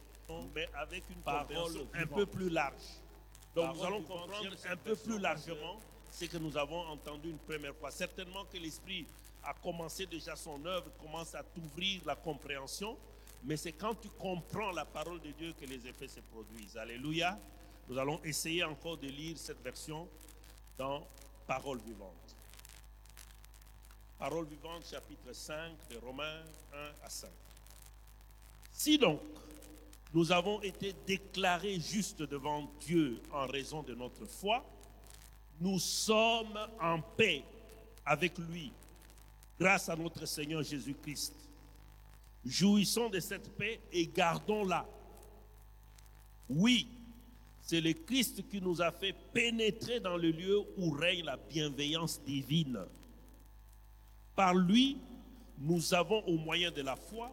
mais 0.54 0.68
avec 0.74 1.04
une 1.10 1.22
parole 1.22 1.86
un 1.94 2.06
peu 2.06 2.26
plus 2.26 2.50
large. 2.50 3.00
Donc 3.54 3.76
nous 3.76 3.84
allons 3.84 4.02
comprendre 4.02 4.56
un 4.68 4.76
peu 4.76 4.96
plus 4.96 5.18
largement 5.18 5.78
ce 6.12 6.26
que 6.26 6.36
nous 6.36 6.56
avons 6.56 6.86
entendu 6.88 7.30
une 7.30 7.38
première 7.38 7.74
fois. 7.74 7.90
Certainement 7.90 8.44
que 8.44 8.58
l'Esprit 8.58 9.06
a 9.42 9.54
commencé 9.54 10.06
déjà 10.06 10.36
son 10.36 10.64
œuvre, 10.66 10.90
commence 11.00 11.34
à 11.34 11.42
t'ouvrir 11.42 12.02
la 12.04 12.14
compréhension, 12.14 12.96
mais 13.44 13.56
c'est 13.56 13.72
quand 13.72 13.94
tu 13.94 14.08
comprends 14.10 14.70
la 14.70 14.84
parole 14.84 15.20
de 15.20 15.32
Dieu 15.32 15.54
que 15.58 15.64
les 15.64 15.86
effets 15.88 16.08
se 16.08 16.20
produisent. 16.20 16.76
Alléluia. 16.76 17.38
Nous 17.88 17.98
allons 17.98 18.22
essayer 18.22 18.62
encore 18.62 18.98
de 18.98 19.08
lire 19.08 19.36
cette 19.36 19.60
version 19.62 20.06
dans 20.78 21.04
Parole 21.46 21.80
vivante. 21.80 22.36
Parole 24.18 24.46
vivante, 24.46 24.86
chapitre 24.88 25.32
5 25.32 25.72
de 25.90 25.96
Romains 25.98 26.42
1 26.72 27.04
à 27.04 27.10
5. 27.10 27.28
Si 28.72 28.98
donc 28.98 29.20
nous 30.14 30.30
avons 30.30 30.62
été 30.62 30.94
déclarés 31.06 31.80
justes 31.80 32.22
devant 32.22 32.70
Dieu 32.80 33.20
en 33.32 33.46
raison 33.46 33.82
de 33.82 33.94
notre 33.94 34.26
foi, 34.26 34.64
nous 35.60 35.78
sommes 35.78 36.58
en 36.80 37.00
paix 37.00 37.44
avec 38.04 38.36
lui 38.38 38.72
grâce 39.58 39.88
à 39.88 39.96
notre 39.96 40.26
Seigneur 40.26 40.62
Jésus-Christ. 40.62 41.34
Jouissons 42.44 43.08
de 43.08 43.20
cette 43.20 43.48
paix 43.56 43.80
et 43.92 44.06
gardons-la. 44.06 44.86
Oui, 46.48 46.88
c'est 47.62 47.80
le 47.80 47.92
Christ 47.92 48.48
qui 48.48 48.60
nous 48.60 48.82
a 48.82 48.90
fait 48.90 49.14
pénétrer 49.32 50.00
dans 50.00 50.16
le 50.16 50.30
lieu 50.30 50.60
où 50.76 50.90
règne 50.90 51.24
la 51.24 51.36
bienveillance 51.36 52.20
divine. 52.24 52.80
Par 54.34 54.54
lui, 54.54 54.98
nous 55.58 55.94
avons 55.94 56.24
au 56.26 56.36
moyen 56.36 56.70
de 56.72 56.82
la 56.82 56.96
foi 56.96 57.30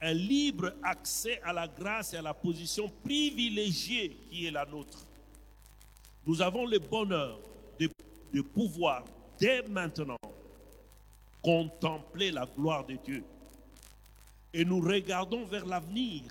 un 0.00 0.12
libre 0.12 0.74
accès 0.82 1.40
à 1.42 1.52
la 1.52 1.68
grâce 1.68 2.12
et 2.14 2.16
à 2.16 2.22
la 2.22 2.34
position 2.34 2.90
privilégiée 3.04 4.16
qui 4.28 4.46
est 4.46 4.50
la 4.50 4.66
nôtre. 4.66 5.06
Nous 6.26 6.40
avons 6.40 6.66
le 6.66 6.78
bonheur 6.78 7.38
de, 7.78 8.40
pouvoir 8.40 9.04
dès 9.38 9.62
maintenant 9.68 10.18
contempler 11.42 12.30
la 12.30 12.46
gloire 12.46 12.84
de 12.86 12.96
Dieu. 13.04 13.22
Et 14.52 14.64
nous 14.64 14.80
regardons 14.80 15.44
vers 15.44 15.66
l'avenir 15.66 16.22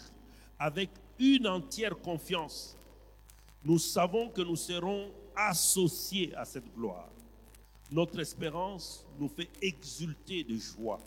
avec 0.57 0.89
une 1.19 1.47
entière 1.47 1.95
confiance. 1.97 2.75
Nous 3.63 3.77
savons 3.77 4.29
que 4.29 4.41
nous 4.41 4.55
serons 4.55 5.11
associés 5.35 6.33
à 6.35 6.43
cette 6.43 6.73
gloire. 6.75 7.09
Notre 7.91 8.19
espérance 8.19 9.05
nous 9.19 9.29
fait 9.29 9.49
exulter 9.61 10.43
de 10.43 10.57
joie. 10.57 10.99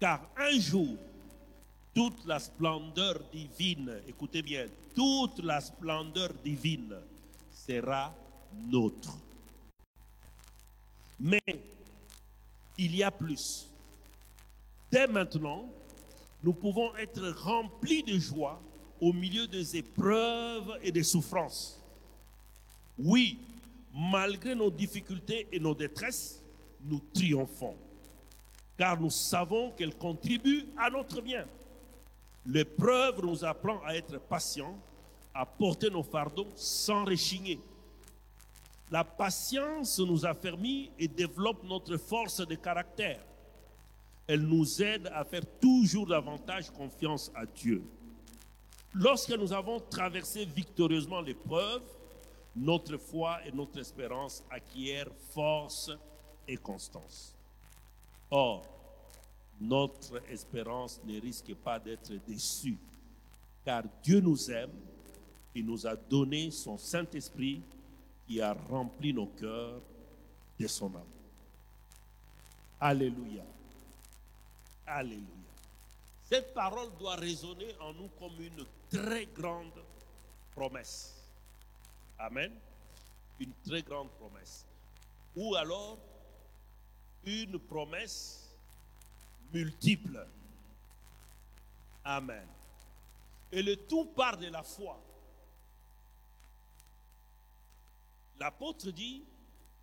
Car 0.00 0.26
un 0.36 0.58
jour, 0.58 0.96
toute 1.94 2.24
la 2.24 2.38
splendeur 2.38 3.20
divine, 3.30 4.00
écoutez 4.08 4.40
bien, 4.40 4.66
toute 4.94 5.40
la 5.40 5.60
splendeur 5.60 6.32
divine 6.42 6.96
sera 7.66 8.14
nôtre. 8.70 9.16
Mais 11.18 11.42
il 12.78 12.96
y 12.96 13.02
a 13.02 13.10
plus. 13.10 13.68
Dès 14.90 15.06
maintenant, 15.06 15.68
nous 16.42 16.52
pouvons 16.52 16.96
être 16.96 17.28
remplis 17.42 18.02
de 18.02 18.18
joie 18.18 18.60
au 19.00 19.12
milieu 19.12 19.46
des 19.46 19.76
épreuves 19.76 20.78
et 20.82 20.90
des 20.90 21.02
souffrances. 21.02 21.78
Oui, 22.98 23.38
malgré 23.94 24.54
nos 24.54 24.70
difficultés 24.70 25.46
et 25.52 25.60
nos 25.60 25.74
détresses, 25.74 26.42
nous 26.82 27.00
triomphons, 27.12 27.76
car 28.78 28.98
nous 28.98 29.10
savons 29.10 29.70
qu'elles 29.72 29.96
contribuent 29.96 30.66
à 30.78 30.88
notre 30.90 31.20
bien. 31.20 31.46
L'épreuve 32.46 33.22
nous 33.22 33.44
apprend 33.44 33.82
à 33.84 33.94
être 33.94 34.18
patients, 34.18 34.78
à 35.40 35.46
porter 35.46 35.88
nos 35.88 36.02
fardeaux 36.02 36.48
sans 36.54 37.02
réchigner. 37.02 37.58
La 38.90 39.02
patience 39.02 39.98
nous 39.98 40.26
affermit 40.26 40.90
et 40.98 41.08
développe 41.08 41.64
notre 41.64 41.96
force 41.96 42.46
de 42.46 42.56
caractère. 42.56 43.24
Elle 44.26 44.42
nous 44.42 44.82
aide 44.82 45.10
à 45.14 45.24
faire 45.24 45.46
toujours 45.58 46.06
davantage 46.06 46.68
confiance 46.70 47.32
à 47.34 47.46
Dieu. 47.46 47.82
Lorsque 48.92 49.30
nous 49.30 49.50
avons 49.50 49.80
traversé 49.80 50.44
victorieusement 50.44 51.22
l'épreuve, 51.22 51.84
notre 52.54 52.98
foi 52.98 53.38
et 53.46 53.50
notre 53.50 53.78
espérance 53.78 54.44
acquièrent 54.50 55.08
force 55.30 55.90
et 56.46 56.58
constance. 56.58 57.34
Or, 58.30 58.66
notre 59.58 60.20
espérance 60.30 61.00
ne 61.02 61.18
risque 61.18 61.54
pas 61.54 61.78
d'être 61.78 62.12
déçue, 62.26 62.76
car 63.64 63.84
Dieu 64.02 64.20
nous 64.20 64.50
aime 64.50 64.72
et 65.54 65.62
nous 65.62 65.86
a 65.86 65.96
donné 65.96 66.50
son 66.50 66.78
Saint-Esprit 66.78 67.62
qui 68.26 68.40
a 68.40 68.52
rempli 68.52 69.12
nos 69.12 69.26
cœurs 69.26 69.80
de 70.58 70.66
son 70.66 70.86
amour. 70.86 71.06
Alléluia. 72.80 73.44
Alléluia. 74.86 75.26
Cette 76.24 76.54
parole 76.54 76.90
doit 76.98 77.16
résonner 77.16 77.74
en 77.80 77.92
nous 77.92 78.08
comme 78.18 78.40
une 78.40 78.64
très 78.88 79.26
grande 79.26 79.82
promesse. 80.54 81.16
Amen. 82.18 82.52
Une 83.40 83.52
très 83.66 83.82
grande 83.82 84.10
promesse. 84.10 84.64
Ou 85.34 85.54
alors 85.56 85.98
une 87.24 87.58
promesse 87.58 88.48
multiple. 89.52 90.24
Amen. 92.04 92.46
Et 93.52 93.62
le 93.62 93.76
tout 93.76 94.06
part 94.06 94.36
de 94.36 94.46
la 94.46 94.62
foi. 94.62 94.98
L'apôtre 98.40 98.90
dit, 98.90 99.22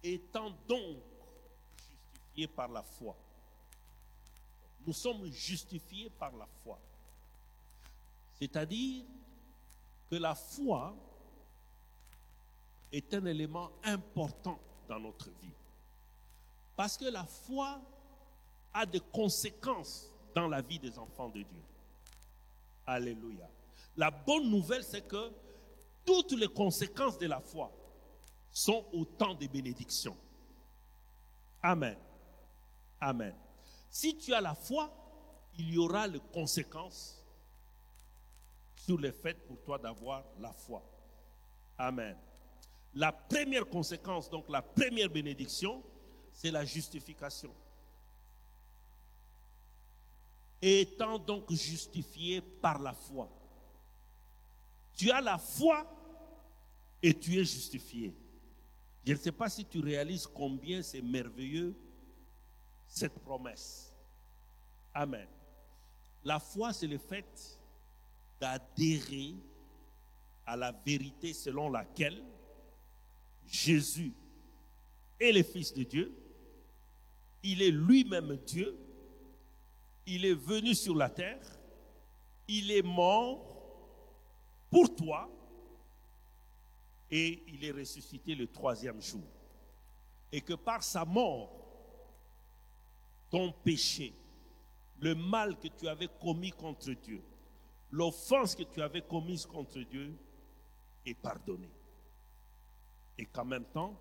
étant 0.02 0.50
donc 0.68 0.98
justifiés 2.36 2.48
par 2.48 2.68
la 2.70 2.82
foi. 2.82 3.16
Nous 4.86 4.94
sommes 4.94 5.26
justifiés 5.32 6.10
par 6.10 6.36
la 6.36 6.48
foi. 6.64 6.80
C'est-à-dire 8.40 9.06
que 10.10 10.16
la 10.16 10.34
foi 10.34 10.96
est 12.92 13.14
un 13.14 13.26
élément 13.26 13.70
important 13.84 14.60
dans 14.88 15.00
notre 15.00 15.30
vie. 15.42 15.54
Parce 16.76 16.98
que 16.98 17.06
la 17.06 17.26
foi 17.26 17.80
a 18.74 18.86
des 18.86 19.02
conséquences 19.12 20.12
dans 20.34 20.48
la 20.48 20.62
vie 20.62 20.80
des 20.80 20.98
enfants 20.98 21.30
de 21.30 21.42
Dieu. 21.42 21.64
Alléluia. 22.86 23.48
La 23.96 24.10
bonne 24.10 24.50
nouvelle, 24.50 24.84
c'est 24.84 25.08
que 25.08 25.32
toutes 26.06 26.32
les 26.32 26.48
conséquences 26.48 27.18
de 27.18 27.28
la 27.28 27.40
foi 27.40 27.72
sont 28.52 28.86
autant 28.94 29.34
de 29.34 29.48
bénédictions. 29.48 30.18
Amen. 31.62 31.98
Amen. 33.00 33.34
Si 33.90 34.18
tu 34.18 34.34
as 34.34 34.42
la 34.42 34.56
foi, 34.56 34.92
il 35.58 35.74
y 35.74 35.78
aura 35.78 36.08
les 36.08 36.22
conséquences 36.34 37.24
sur 38.76 38.98
le 38.98 39.12
fait 39.12 39.36
pour 39.48 39.60
toi 39.62 39.78
d'avoir 39.78 40.24
la 40.40 40.54
foi. 40.54 40.84
Amen. 41.78 42.16
La 42.94 43.12
première 43.12 43.68
conséquence, 43.68 44.30
donc 44.30 44.50
la 44.50 44.62
première 44.62 45.10
bénédiction, 45.10 45.84
c'est 46.32 46.52
la 46.52 46.66
justification 46.66 47.54
étant 50.62 51.20
donc 51.20 51.52
justifié 51.52 52.42
par 52.42 52.80
la 52.80 52.94
foi. 52.94 53.30
Tu 54.96 55.12
as 55.12 55.22
la 55.22 55.38
foi 55.38 55.86
et 57.02 57.14
tu 57.14 57.40
es 57.40 57.46
justifié. 57.46 58.14
Je 59.08 59.14
ne 59.14 59.18
sais 59.18 59.32
pas 59.32 59.48
si 59.48 59.64
tu 59.64 59.80
réalises 59.80 60.28
combien 60.28 60.82
c'est 60.82 61.02
merveilleux 61.02 61.74
cette 62.90 63.18
promesse. 63.20 63.96
Amen. 64.94 65.30
La 66.26 66.42
foi, 66.42 66.74
c'est 66.74 66.88
le 66.88 66.98
fait 66.98 67.58
d'adhérer 68.38 69.34
à 70.46 70.58
la 70.58 70.74
vérité 70.74 71.32
selon 71.32 71.70
laquelle 71.70 72.22
Jésus 73.46 74.12
est 75.22 75.32
le 75.32 75.44
Fils 75.44 75.74
de 75.74 75.84
Dieu, 75.84 76.14
il 77.44 77.62
est 77.62 77.72
lui-même 77.72 78.36
Dieu, 78.46 78.78
il 80.06 80.26
est 80.26 80.34
venu 80.34 80.76
sur 80.76 80.96
la 80.98 81.10
terre, 81.10 81.48
il 82.46 82.72
est 82.72 82.82
mort 82.82 83.56
pour 84.70 84.94
toi 84.94 85.30
et 87.10 87.44
il 87.48 87.64
est 87.64 87.72
ressuscité 87.72 88.36
le 88.36 88.48
troisième 88.48 89.02
jour. 89.02 89.24
Et 90.32 90.42
que 90.42 90.54
par 90.54 90.84
sa 90.84 91.06
mort, 91.06 91.52
ton 93.30 93.52
péché, 93.52 94.14
le 95.00 95.16
mal 95.16 95.58
que 95.58 95.68
tu 95.68 95.88
avais 95.88 96.10
commis 96.20 96.52
contre 96.52 96.92
Dieu, 96.92 97.22
l'offense 97.92 98.56
que 98.56 98.64
tu 98.64 98.82
avais 98.82 99.02
commise 99.02 99.46
contre 99.46 99.80
Dieu 99.80 100.18
est 101.06 101.14
pardonnée. 101.14 101.72
Et 103.18 103.26
qu'en 103.26 103.46
même 103.46 103.66
temps, 103.66 103.98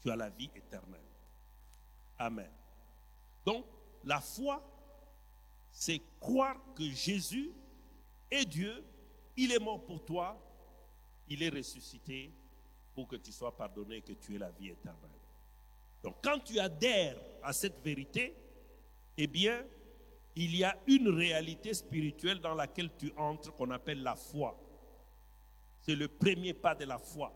tu 0.00 0.10
as 0.10 0.16
la 0.16 0.30
vie 0.30 0.50
éternelle. 0.54 1.00
Amen. 2.18 2.50
Donc, 3.44 3.64
la 4.04 4.20
foi, 4.20 4.62
c'est 5.70 6.00
croire 6.20 6.56
que 6.74 6.84
Jésus 6.84 7.50
est 8.30 8.44
Dieu, 8.44 8.84
il 9.36 9.50
est 9.50 9.58
mort 9.58 9.84
pour 9.84 10.04
toi, 10.04 10.40
il 11.28 11.42
est 11.42 11.48
ressuscité 11.48 12.32
pour 12.94 13.08
que 13.08 13.16
tu 13.16 13.32
sois 13.32 13.56
pardonné 13.56 13.96
et 13.96 14.02
que 14.02 14.12
tu 14.12 14.34
aies 14.36 14.38
la 14.38 14.50
vie 14.50 14.70
éternelle. 14.70 15.10
Donc, 16.02 16.16
quand 16.22 16.38
tu 16.38 16.58
adhères 16.58 17.16
à 17.42 17.52
cette 17.52 17.82
vérité, 17.82 18.34
eh 19.16 19.26
bien, 19.26 19.64
il 20.36 20.56
y 20.56 20.64
a 20.64 20.76
une 20.86 21.08
réalité 21.08 21.72
spirituelle 21.74 22.40
dans 22.40 22.54
laquelle 22.54 22.90
tu 22.96 23.12
entres 23.16 23.54
qu'on 23.54 23.70
appelle 23.70 24.02
la 24.02 24.14
foi. 24.14 24.58
C'est 25.80 25.94
le 25.94 26.08
premier 26.08 26.54
pas 26.54 26.74
de 26.74 26.84
la 26.84 26.98
foi. 26.98 27.32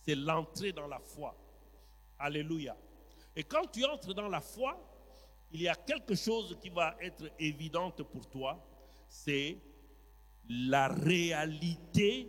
C'est 0.00 0.14
l'entrée 0.14 0.72
dans 0.72 0.86
la 0.86 0.98
foi. 0.98 1.36
Alléluia. 2.18 2.76
Et 3.34 3.44
quand 3.44 3.66
tu 3.70 3.84
entres 3.84 4.14
dans 4.14 4.28
la 4.28 4.40
foi, 4.40 4.78
il 5.52 5.62
y 5.62 5.68
a 5.68 5.74
quelque 5.74 6.14
chose 6.14 6.56
qui 6.60 6.70
va 6.70 6.96
être 7.00 7.30
évidente 7.38 8.02
pour 8.02 8.28
toi, 8.28 8.64
c'est 9.08 9.58
la 10.48 10.88
réalité 10.88 12.28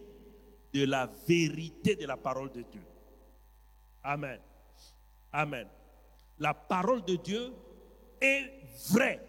de 0.77 0.85
la 0.85 1.07
vérité 1.27 1.95
de 1.95 2.05
la 2.05 2.17
parole 2.17 2.51
de 2.51 2.61
Dieu. 2.61 2.83
Amen. 4.03 4.39
Amen. 5.33 5.67
La 6.37 6.53
parole 6.53 7.03
de 7.03 7.15
Dieu 7.15 7.51
est 8.21 8.51
vraie. 8.91 9.25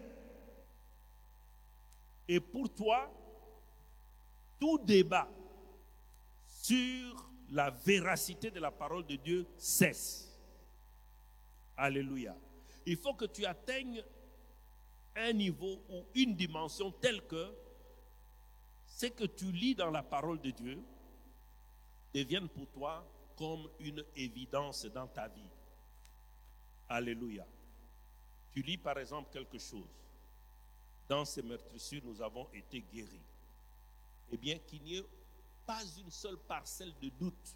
Et 2.27 2.39
pour 2.39 2.71
toi, 2.71 3.11
tout 4.59 4.77
débat 4.77 5.27
sur 6.45 7.31
la 7.49 7.71
véracité 7.71 8.51
de 8.51 8.59
la 8.59 8.69
parole 8.69 9.07
de 9.07 9.15
Dieu 9.15 9.47
cesse. 9.57 10.37
Alléluia. 11.75 12.35
Il 12.85 12.97
faut 12.97 13.15
que 13.15 13.25
tu 13.25 13.43
atteignes 13.43 14.03
un 15.15 15.33
niveau 15.33 15.81
ou 15.89 16.05
une 16.13 16.35
dimension 16.35 16.91
telle 16.91 17.25
que 17.25 17.51
ce 18.85 19.07
que 19.07 19.25
tu 19.25 19.51
lis 19.51 19.73
dans 19.73 19.89
la 19.89 20.03
parole 20.03 20.39
de 20.41 20.51
Dieu 20.51 20.79
devienne 22.13 22.49
pour 22.49 22.67
toi 22.67 23.05
comme 23.37 23.69
une 23.79 24.03
évidence 24.15 24.85
dans 24.85 25.07
ta 25.07 25.27
vie. 25.27 25.49
Alléluia. 26.87 27.45
Tu 28.51 28.61
lis 28.61 28.77
par 28.77 28.97
exemple 28.97 29.29
quelque 29.31 29.59
chose 29.59 29.87
dans 31.09 31.25
ces 31.25 31.41
meurtrissures, 31.41 32.01
nous 32.05 32.21
avons 32.21 32.47
été 32.53 32.81
guéris. 32.93 33.21
Eh 34.31 34.37
bien, 34.37 34.59
qu'il 34.59 34.83
n'y 34.83 34.97
ait 34.97 35.05
pas 35.65 35.81
une 35.97 36.11
seule 36.11 36.37
parcelle 36.37 36.93
de 37.01 37.09
doute 37.09 37.55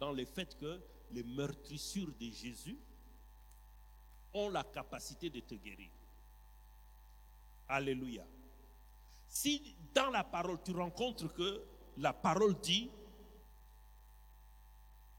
dans 0.00 0.12
le 0.12 0.24
fait 0.24 0.56
que 0.58 0.80
les 1.12 1.22
meurtrissures 1.22 2.10
de 2.18 2.30
Jésus 2.30 2.78
ont 4.32 4.48
la 4.48 4.64
capacité 4.64 5.28
de 5.28 5.40
te 5.40 5.54
guérir. 5.54 5.90
Alléluia. 7.68 8.24
Si 9.28 9.76
dans 9.94 10.10
la 10.10 10.24
parole 10.24 10.58
tu 10.64 10.72
rencontres 10.72 11.32
que 11.34 11.62
la 11.98 12.12
parole 12.12 12.58
dit 12.60 12.90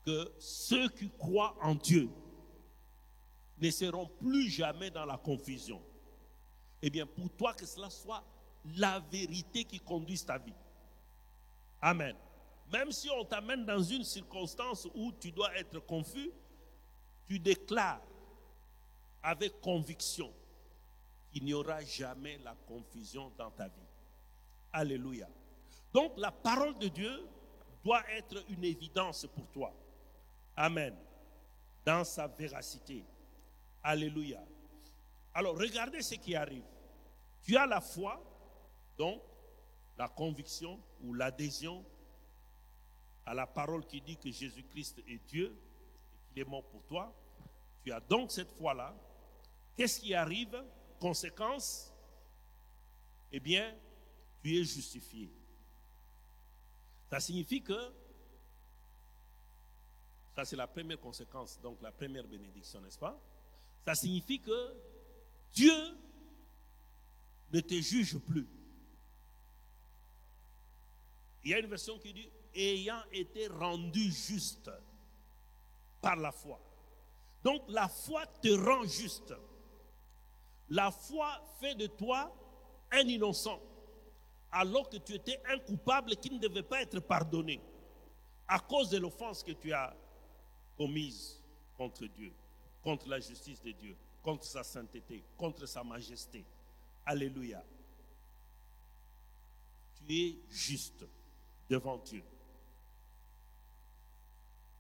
que 0.06 0.32
ceux 0.40 0.90
qui 0.90 1.10
croient 1.18 1.56
en 1.62 1.76
Dieu 1.76 2.10
ne 3.60 3.70
seront 3.70 4.08
plus 4.20 4.50
jamais 4.50 4.90
dans 4.90 5.06
la 5.06 5.18
confusion 5.18 5.82
eh 6.82 6.90
bien, 6.90 7.06
pour 7.06 7.30
toi, 7.32 7.54
que 7.54 7.66
cela 7.66 7.90
soit 7.90 8.24
la 8.78 9.00
vérité 9.00 9.64
qui 9.64 9.80
conduise 9.80 10.26
ta 10.26 10.38
vie. 10.38 10.54
Amen. 11.82 12.16
Même 12.72 12.92
si 12.92 13.10
on 13.10 13.26
t'amène 13.26 13.66
dans 13.66 13.82
une 13.82 14.04
circonstance 14.04 14.88
où 14.96 15.12
tu 15.20 15.32
dois 15.32 15.56
être 15.58 15.80
confus, 15.80 16.32
tu 17.28 17.38
déclares 17.38 18.02
avec 19.22 19.60
conviction 19.62 20.32
qu'il 21.32 21.44
n'y 21.44 21.54
aura 21.54 21.84
jamais 21.84 22.38
la 22.40 22.56
confusion 22.68 23.32
dans 23.38 23.52
ta 23.52 23.68
vie. 23.68 23.88
Alléluia. 24.74 25.28
Donc 25.94 26.14
la 26.18 26.32
parole 26.32 26.78
de 26.80 26.88
Dieu 26.88 27.26
doit 27.84 28.04
être 28.12 28.44
une 28.50 28.64
évidence 28.64 29.28
pour 29.36 29.48
toi. 29.52 29.74
Amen. 30.56 30.96
Dans 31.86 32.04
sa 32.04 32.28
véracité. 32.28 33.04
Alléluia. 33.84 34.44
Alors 35.34 35.58
regardez 35.58 36.02
ce 36.02 36.16
qui 36.16 36.36
arrive. 36.36 36.64
Tu 37.44 37.58
as 37.58 37.66
la 37.66 37.82
foi, 37.82 38.22
donc 38.98 39.22
la 39.98 40.08
conviction 40.08 40.80
ou 41.02 41.14
l'adhésion 41.14 41.84
à 43.26 43.34
la 43.34 43.48
parole 43.48 43.86
qui 43.86 44.02
dit 44.02 44.18
que 44.18 44.32
Jésus-Christ 44.32 45.00
est 45.08 45.18
Dieu 45.28 45.56
et 45.56 46.34
qu'il 46.34 46.42
est 46.44 46.50
mort 46.50 46.64
pour 46.66 46.84
toi. 46.84 47.14
Tu 47.84 47.92
as 47.92 48.00
donc 48.00 48.32
cette 48.32 48.52
foi-là. 48.52 48.96
Qu'est-ce 49.76 50.00
qui 50.00 50.14
arrive? 50.14 50.64
Conséquence? 51.00 51.92
Eh 53.32 53.40
bien, 53.40 53.74
tu 54.44 54.56
es 54.58 54.64
justifié. 54.64 55.32
Ça 57.10 57.20
signifie 57.20 57.62
que, 57.62 57.94
ça 60.36 60.46
c'est 60.46 60.56
la 60.56 60.68
première 60.68 61.00
conséquence, 61.00 61.60
donc 61.62 61.82
la 61.82 61.92
première 61.92 62.28
bénédiction, 62.28 62.82
n'est-ce 62.82 63.00
pas? 63.00 63.20
Ça 63.86 63.96
signifie 63.96 64.40
que 64.40 64.76
Dieu 65.54 65.74
ne 67.52 67.60
te 67.60 67.74
juge 67.76 68.18
plus. 68.20 68.48
Il 71.44 71.52
y 71.52 71.54
a 71.54 71.60
une 71.60 71.68
version 71.68 71.98
qui 71.98 72.14
dit 72.14 72.30
ayant 72.54 73.02
été 73.12 73.48
rendu 73.48 74.12
juste 74.12 74.70
par 76.02 76.16
la 76.16 76.32
foi. 76.32 76.60
Donc 77.44 77.64
la 77.70 77.88
foi 77.88 78.26
te 78.26 78.50
rend 78.50 78.84
juste. 78.84 79.34
La 80.70 80.92
foi 80.92 81.42
fait 81.60 81.76
de 81.76 81.88
toi 81.88 82.34
un 82.92 83.08
innocent, 83.08 83.60
alors 84.52 84.90
que 84.90 84.98
tu 84.98 85.14
étais 85.14 85.42
un 85.50 85.60
coupable 85.60 86.16
qui 86.16 86.30
ne 86.30 86.40
devait 86.40 86.64
pas 86.64 86.82
être 86.82 87.00
pardonné 87.00 87.62
à 88.48 88.60
cause 88.60 88.90
de 88.90 88.98
l'offense 88.98 89.44
que 89.44 89.52
tu 89.52 89.74
as 89.74 89.96
commise 90.82 91.38
contre 91.78 92.08
Dieu, 92.08 92.32
contre 92.84 93.08
la 93.08 93.20
justice 93.20 93.62
de 93.62 93.72
Dieu, 93.72 93.96
contre 94.24 94.46
sa 94.46 94.64
sainteté, 94.64 95.24
contre 95.38 95.68
sa 95.68 95.84
majesté. 95.84 96.44
Alléluia. 97.06 97.64
Tu 100.08 100.16
es 100.16 100.36
juste 100.50 101.06
devant 101.70 101.98
Dieu. 101.98 102.24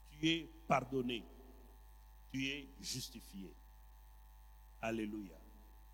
Tu 0.09 0.27
es 0.27 0.49
pardonné. 0.67 1.23
Tu 2.31 2.47
es 2.47 2.67
justifié. 2.81 3.51
Alléluia. 4.81 5.37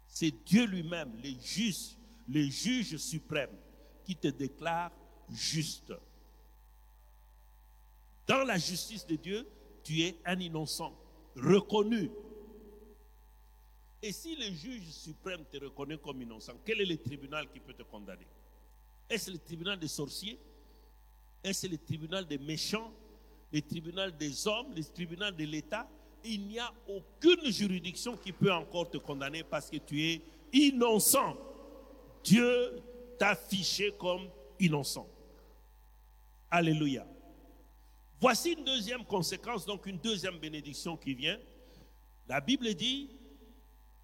C'est 0.08 0.32
Dieu 0.46 0.66
lui-même, 0.68 1.12
le 1.22 1.32
juge, 1.42 1.98
le 2.30 2.44
juge 2.44 2.96
suprême, 2.96 3.58
qui 4.06 4.16
te 4.16 4.30
déclare 4.30 4.94
juste. 5.30 5.92
Dans 8.26 8.46
la 8.46 8.58
justice 8.58 9.06
de 9.06 9.18
Dieu, 9.18 9.46
tu 9.88 10.02
es 10.02 10.16
un 10.26 10.40
innocent, 10.40 10.94
reconnu 11.36 12.10
et 14.02 14.12
si 14.12 14.36
le 14.36 14.54
juge 14.54 14.90
suprême 14.90 15.44
te 15.52 15.58
reconnaît 15.58 15.98
comme 15.98 16.22
innocent, 16.22 16.54
quel 16.64 16.82
est 16.82 16.86
le 16.86 16.98
tribunal 16.98 17.50
qui 17.52 17.60
peut 17.60 17.74
te 17.74 17.84
condamner? 17.84 18.28
Est-ce 19.10 19.32
le 19.32 19.40
tribunal 19.40 19.80
des 19.80 19.88
sorciers? 19.88 20.38
Est-ce 21.44 21.68
le 21.68 21.78
tribunal 21.78 22.28
des 22.28 22.38
méchants? 22.38 22.92
Le 23.52 23.62
tribunal 23.62 24.16
des 24.16 24.48
hommes? 24.48 24.74
Le 24.76 24.84
tribunal 24.84 25.36
de 25.36 25.44
l'État? 25.46 25.90
Il 26.24 26.48
n'y 26.48 26.60
a 26.60 26.72
aucune 26.88 27.52
juridiction 27.52 28.18
qui 28.18 28.32
peut 28.32 28.52
encore 28.52 28.90
te 28.90 28.98
condamner 28.98 29.44
parce 29.44 29.70
que 29.70 29.78
tu 29.78 30.04
es 30.04 30.22
innocent. 30.54 31.36
Dieu 32.24 32.82
t'a 33.18 33.36
fiché 33.36 33.94
comme 33.98 34.30
innocent. 34.60 35.08
Alléluia. 36.52 37.06
Voici 38.20 38.54
une 38.54 38.64
deuxième 38.64 39.06
conséquence, 39.06 39.66
donc 39.66 39.86
une 39.86 40.00
deuxième 40.00 40.40
bénédiction 40.40 40.98
qui 40.98 41.14
vient. 41.14 41.40
La 42.28 42.42
Bible 42.42 42.74
dit, 42.74 43.10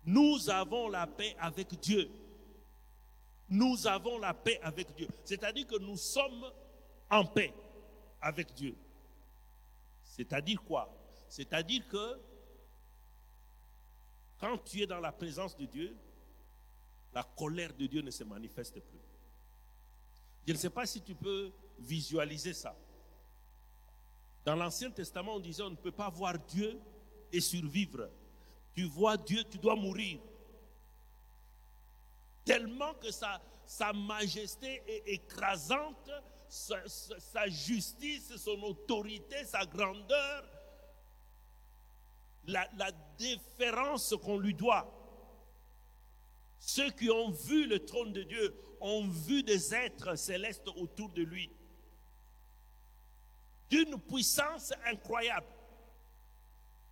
nous 0.06 0.49
avons 0.49 0.88
la 0.89 1.08
paix 1.08 1.36
avec 1.39 1.80
Dieu 1.80 2.10
nous 3.54 3.86
avons 3.86 4.17
la 4.17 4.34
paix 4.34 4.60
avec 4.63 4.93
Dieu. 4.95 5.08
C'est-à-dire 5.23 5.67
que 5.67 5.78
nous 5.78 5.95
sommes 5.95 6.52
en 7.10 7.23
paix 7.23 7.54
avec 8.19 8.54
Dieu. 8.54 8.76
C'est-à-dire 10.04 10.62
quoi? 10.63 10.91
C'est-à-dire 11.30 11.88
que 11.88 12.19
quand 14.39 14.58
tu 14.58 14.82
es 14.82 14.88
dans 14.88 14.99
la 14.99 15.12
présence 15.12 15.56
de 15.56 15.65
Dieu, 15.65 15.95
la 17.13 17.23
colère 17.23 17.73
de 17.73 17.86
Dieu 17.86 18.02
ne 18.02 18.10
se 18.10 18.23
manifeste 18.23 18.80
plus. 18.80 18.99
Je 20.47 20.54
ne 20.54 20.58
sais 20.58 20.69
pas 20.71 20.86
si 20.86 21.02
tu 21.02 21.13
peux 21.13 21.52
visualiser 21.80 22.54
ça. 22.54 22.76
Dans 24.45 24.56
l'Ancien 24.56 24.91
Testament, 24.91 25.36
on 25.36 25.39
disait 25.39 25.63
on 25.63 25.69
ne 25.69 25.75
peut 25.75 25.91
pas 25.91 26.10
voir 26.10 26.38
Dieu 26.39 26.79
et 27.32 27.39
survivre. 27.39 28.10
Tu 28.73 28.84
vois 28.84 29.17
Dieu, 29.17 29.43
tu 29.49 29.58
dois 29.58 29.75
mourir. 29.75 30.19
Tellement 32.43 32.93
que 32.95 33.10
sa, 33.12 33.41
majesté 33.93 34.84
est 34.86 35.03
écrasante, 35.13 36.12
sa, 36.49 36.77
sa 36.88 37.47
justice, 37.47 38.36
son 38.36 38.62
autorité, 38.63 39.45
sa 39.45 39.65
grandeur, 39.65 40.43
la, 42.47 42.67
la 42.77 42.91
déférence 43.17 44.13
qu'on 44.21 44.38
lui 44.38 44.53
doit. 44.53 44.91
Ceux 46.60 46.91
qui 46.91 47.10
ont 47.10 47.29
vu 47.29 47.67
le 47.67 47.86
trône 47.86 48.12
de 48.13 48.23
Dieu 48.23 48.56
ont 48.82 49.08
vu 49.08 49.43
des 49.43 49.73
êtres 49.73 50.15
célestes 50.15 50.67
autour 50.75 51.10
de 51.10 51.21
lui. 51.21 51.49
D'une 53.73 53.99
puissance 53.99 54.71
incroyable. 54.86 55.47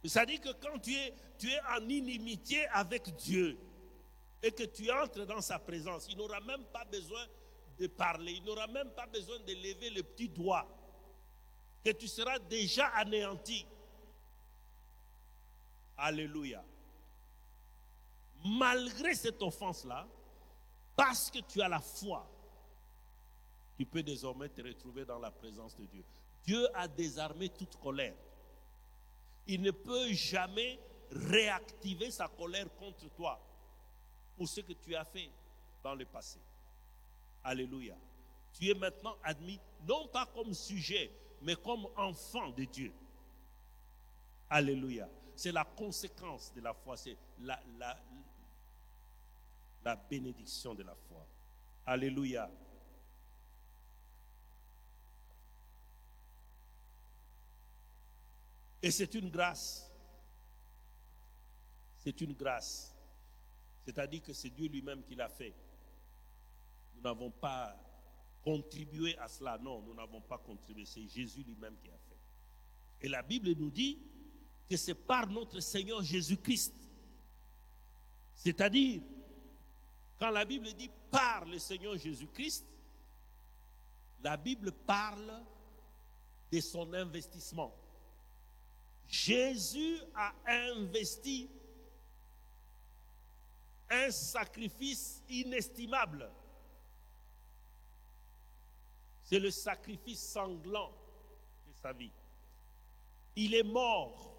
C'est-à-dire 0.03 0.41
que 0.41 0.49
quand 0.53 0.79
tu 0.79 0.95
es, 0.95 1.13
tu 1.37 1.47
es 1.47 1.59
en 1.77 1.87
inimitié 1.87 2.65
avec 2.69 3.15
Dieu 3.17 3.55
et 4.41 4.51
que 4.51 4.63
tu 4.63 4.89
entres 4.89 5.27
dans 5.27 5.41
sa 5.41 5.59
présence, 5.59 6.07
il 6.09 6.17
n'aura 6.17 6.39
même 6.39 6.63
pas 6.73 6.83
besoin 6.85 7.23
de 7.77 7.85
parler, 7.85 8.31
il 8.31 8.43
n'aura 8.43 8.65
même 8.65 8.89
pas 8.95 9.05
besoin 9.05 9.37
de 9.41 9.53
lever 9.53 9.91
le 9.91 10.01
petit 10.01 10.27
doigt, 10.27 10.67
que 11.85 11.91
tu 11.91 12.07
seras 12.07 12.39
déjà 12.39 12.87
anéanti. 12.95 13.63
Alléluia. 15.97 16.63
Malgré 18.43 19.13
cette 19.13 19.43
offense-là, 19.43 20.07
parce 20.95 21.29
que 21.29 21.41
tu 21.41 21.61
as 21.61 21.69
la 21.69 21.79
foi, 21.79 22.27
tu 23.77 23.85
peux 23.85 24.01
désormais 24.01 24.49
te 24.49 24.63
retrouver 24.63 25.05
dans 25.05 25.19
la 25.19 25.29
présence 25.29 25.75
de 25.75 25.85
Dieu. 25.85 26.03
Dieu 26.45 26.67
a 26.75 26.87
désarmé 26.87 27.49
toute 27.49 27.75
colère. 27.77 28.15
Il 29.47 29.61
ne 29.61 29.71
peut 29.71 30.11
jamais 30.13 30.79
réactiver 31.11 32.11
sa 32.11 32.27
colère 32.27 32.73
contre 32.75 33.09
toi 33.15 33.39
pour 34.37 34.47
ce 34.47 34.61
que 34.61 34.73
tu 34.73 34.95
as 34.95 35.05
fait 35.05 35.29
dans 35.83 35.95
le 35.95 36.05
passé. 36.05 36.39
Alléluia. 37.43 37.95
Tu 38.53 38.69
es 38.69 38.73
maintenant 38.73 39.15
admis 39.23 39.59
non 39.87 40.07
pas 40.07 40.25
comme 40.27 40.53
sujet, 40.53 41.11
mais 41.41 41.55
comme 41.55 41.87
enfant 41.95 42.49
de 42.49 42.63
Dieu. 42.65 42.93
Alléluia. 44.49 45.09
C'est 45.35 45.51
la 45.51 45.63
conséquence 45.63 46.53
de 46.53 46.61
la 46.61 46.73
foi, 46.73 46.97
c'est 46.97 47.17
la, 47.39 47.63
bénédiction 50.09 50.75
de 50.75 50.83
la 50.83 50.93
foi. 51.07 51.25
Alléluia. 51.85 52.49
Et 58.81 58.91
c'est 58.91 59.13
une 59.13 59.29
grâce. 59.29 59.91
C'est 61.97 62.19
une 62.21 62.33
grâce. 62.33 62.95
C'est-à-dire 63.85 64.21
que 64.23 64.33
c'est 64.33 64.49
Dieu 64.49 64.67
lui-même 64.67 65.03
qui 65.03 65.15
l'a 65.15 65.29
fait. 65.29 65.53
Nous 66.95 67.01
n'avons 67.01 67.29
pas 67.29 67.75
contribué 68.43 69.17
à 69.17 69.27
cela. 69.27 69.57
Non, 69.57 69.81
nous 69.81 69.93
n'avons 69.93 70.21
pas 70.21 70.37
contribué. 70.37 70.85
C'est 70.85 71.07
Jésus 71.07 71.43
lui-même 71.43 71.75
qui 71.83 71.89
a 71.89 71.97
fait. 71.97 72.17
Et 73.01 73.09
la 73.09 73.21
Bible 73.21 73.51
nous 73.53 73.69
dit 73.69 73.99
que 74.69 74.77
c'est 74.77 74.95
par 74.95 75.27
notre 75.27 75.59
Seigneur 75.59 76.01
Jésus-Christ. 76.01 76.73
C'est-à-dire, 78.33 79.01
quand 80.19 80.29
la 80.29 80.45
Bible 80.45 80.73
dit 80.73 80.89
par 81.09 81.45
le 81.45 81.59
Seigneur 81.59 81.97
Jésus-Christ, 81.97 82.65
la 84.23 84.37
Bible 84.37 84.71
parle 84.71 85.43
de 86.51 86.59
son 86.59 86.93
investissement. 86.93 87.75
Jésus 89.07 89.99
a 90.15 90.33
investi 90.47 91.49
un 93.89 94.09
sacrifice 94.09 95.21
inestimable. 95.29 96.29
C'est 99.23 99.39
le 99.39 99.51
sacrifice 99.51 100.19
sanglant 100.19 100.91
de 101.67 101.73
sa 101.81 101.93
vie. 101.93 102.11
Il 103.35 103.55
est 103.55 103.63
mort. 103.63 104.33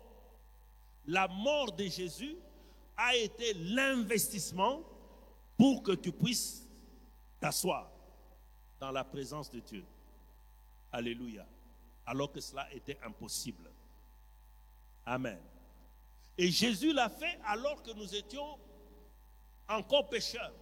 La 1.06 1.26
mort 1.28 1.72
de 1.72 1.84
Jésus 1.84 2.36
a 2.96 3.16
été 3.16 3.54
l'investissement 3.54 4.82
pour 5.56 5.82
que 5.82 5.92
tu 5.92 6.12
puisses 6.12 6.68
t'asseoir 7.40 7.90
dans 8.78 8.90
la 8.92 9.04
présence 9.04 9.50
de 9.50 9.60
Dieu. 9.60 9.84
Alléluia. 10.92 11.46
Alors 12.06 12.30
que 12.30 12.40
cela 12.40 12.72
était 12.72 12.98
impossible. 13.02 13.71
Amen. 15.04 15.38
Et 16.38 16.50
Jésus 16.50 16.92
l'a 16.92 17.08
fait 17.08 17.38
alors 17.44 17.82
que 17.82 17.92
nous 17.92 18.14
étions 18.14 18.58
encore 19.68 20.08
pécheurs. 20.08 20.52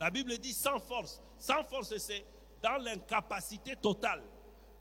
La 0.00 0.10
Bible 0.10 0.36
dit 0.38 0.52
sans 0.52 0.78
force. 0.78 1.20
Sans 1.38 1.62
force, 1.64 1.96
c'est 1.98 2.24
dans 2.62 2.76
l'incapacité 2.78 3.76
totale 3.76 4.22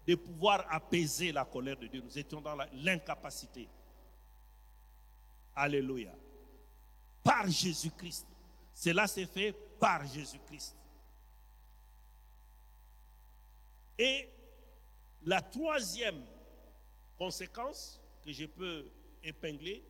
de 0.07 0.15
pouvoir 0.15 0.65
apaiser 0.69 1.31
la 1.31 1.45
colère 1.45 1.77
de 1.77 1.87
Dieu. 1.87 2.01
Nous 2.01 2.17
étions 2.17 2.41
dans 2.41 2.57
l'incapacité. 2.73 3.69
Alléluia. 5.55 6.11
Par 7.23 7.47
Jésus-Christ. 7.47 8.27
Cela 8.73 9.07
s'est 9.07 9.25
fait 9.25 9.53
par 9.79 10.05
Jésus-Christ. 10.07 10.75
Et 13.97 14.27
la 15.23 15.41
troisième 15.41 16.25
conséquence, 17.17 18.00
que 18.21 18.31
je 18.31 18.45
peux 18.45 18.85
épingler, 19.23 19.83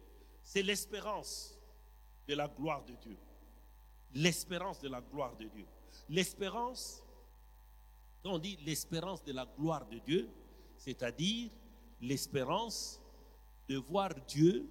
c'est 0.43 0.63
l'espérance 0.63 1.57
de 2.27 2.35
la 2.35 2.47
gloire 2.47 2.83
de 2.85 2.93
Dieu. 2.95 3.17
L'espérance 4.13 4.79
de 4.79 4.89
la 4.89 5.01
gloire 5.01 5.35
de 5.37 5.45
Dieu. 5.45 5.65
L'espérance, 6.09 7.03
quand 8.23 8.33
on 8.33 8.39
dit 8.39 8.57
l'espérance 8.65 9.23
de 9.23 9.31
la 9.33 9.45
gloire 9.45 9.85
de 9.87 9.99
Dieu, 9.99 10.29
c'est-à-dire 10.77 11.51
l'espérance 12.01 12.99
de 13.67 13.77
voir 13.77 14.13
Dieu 14.27 14.67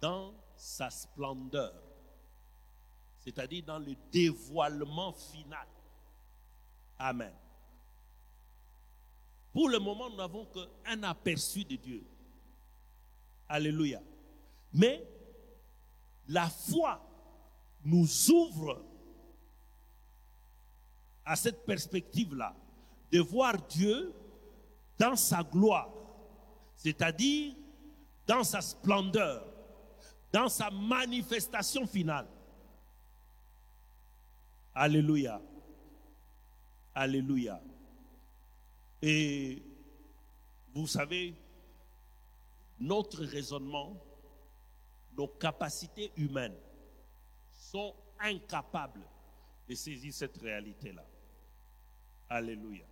dans 0.00 0.34
sa 0.56 0.90
splendeur, 0.90 1.74
c'est-à-dire 3.20 3.64
dans 3.64 3.78
le 3.78 3.94
dévoilement 4.10 5.12
final. 5.12 5.66
Amen. 6.98 7.32
Pour 9.52 9.68
le 9.68 9.78
moment, 9.78 10.08
nous 10.08 10.16
n'avons 10.16 10.46
qu'un 10.46 11.02
aperçu 11.02 11.64
de 11.64 11.76
Dieu. 11.76 12.04
Alléluia. 13.48 14.00
Mais 14.72 15.04
la 16.28 16.48
foi 16.48 17.04
nous 17.84 18.30
ouvre 18.30 18.84
à 21.24 21.34
cette 21.34 21.64
perspective-là 21.66 22.54
de 23.10 23.20
voir 23.20 23.56
Dieu 23.66 24.14
dans 24.98 25.16
sa 25.16 25.42
gloire, 25.42 25.90
c'est-à-dire 26.76 27.54
dans 28.26 28.44
sa 28.44 28.60
splendeur, 28.60 29.44
dans 30.32 30.48
sa 30.48 30.70
manifestation 30.70 31.86
finale. 31.86 32.28
Alléluia. 34.74 35.40
Alléluia. 36.94 37.60
Et 39.02 39.62
vous 40.74 40.86
savez, 40.86 41.34
notre 42.78 43.24
raisonnement, 43.24 43.96
nos 45.16 45.28
capacités 45.28 46.12
humaines 46.16 46.56
sont 47.50 47.94
incapables 48.18 49.06
de 49.68 49.74
saisir 49.74 50.12
cette 50.12 50.36
réalité-là. 50.38 51.04
Alléluia. 52.28 52.84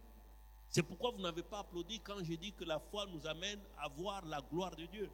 C'est 0.69 0.83
pourquoi 0.83 1.11
vous 1.11 1.21
n'avez 1.23 1.43
pas 1.43 1.61
applaudi 1.61 2.01
quand 2.01 2.23
j'ai 2.23 2.37
dit 2.37 2.53
que 2.53 2.65
la 2.65 2.79
foi 2.79 3.07
nous 3.07 3.27
amène 3.27 3.61
à 3.79 3.89
voir 3.89 4.25
la 4.27 4.41
gloire 4.41 4.75
de 4.77 4.87
Dieu. 4.87 5.11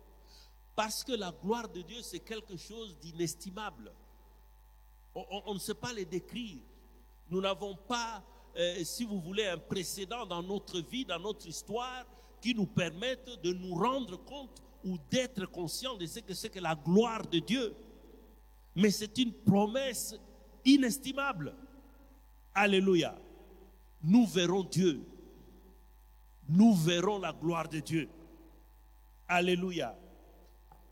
Parce 0.74 1.04
que 1.04 1.12
la 1.12 1.30
gloire 1.30 1.68
de 1.68 1.82
Dieu, 1.82 2.02
c'est 2.02 2.20
quelque 2.20 2.56
chose 2.56 2.98
d'inestimable. 2.98 3.92
On, 5.14 5.54
ne 5.54 5.58
sait 5.60 5.74
pas 5.74 5.92
les 5.92 6.04
décrire. 6.04 6.58
Nous 7.30 7.40
n'avons 7.40 7.76
pas 7.76 8.24
euh, 8.56 8.84
si 8.84 9.04
vous 9.04 9.20
voulez, 9.20 9.46
un 9.46 9.58
précédent 9.58 10.26
dans 10.26 10.42
notre 10.42 10.80
vie, 10.80 11.04
dans 11.04 11.18
notre 11.18 11.46
histoire, 11.46 12.04
qui 12.40 12.54
nous 12.54 12.66
permette 12.66 13.40
de 13.42 13.52
nous 13.52 13.74
rendre 13.74 14.22
compte 14.24 14.62
ou 14.84 14.98
d'être 15.10 15.46
conscients 15.46 15.96
de 15.96 16.06
ce 16.06 16.20
que 16.20 16.34
c'est 16.34 16.50
que 16.50 16.60
la 16.60 16.74
gloire 16.74 17.26
de 17.26 17.38
Dieu. 17.38 17.74
Mais 18.76 18.90
c'est 18.90 19.16
une 19.18 19.32
promesse 19.32 20.14
inestimable. 20.64 21.54
Alléluia. 22.54 23.16
Nous 24.02 24.26
verrons 24.26 24.64
Dieu. 24.64 25.00
Nous 26.48 26.74
verrons 26.74 27.18
la 27.18 27.32
gloire 27.32 27.68
de 27.68 27.80
Dieu. 27.80 28.08
Alléluia. 29.26 29.96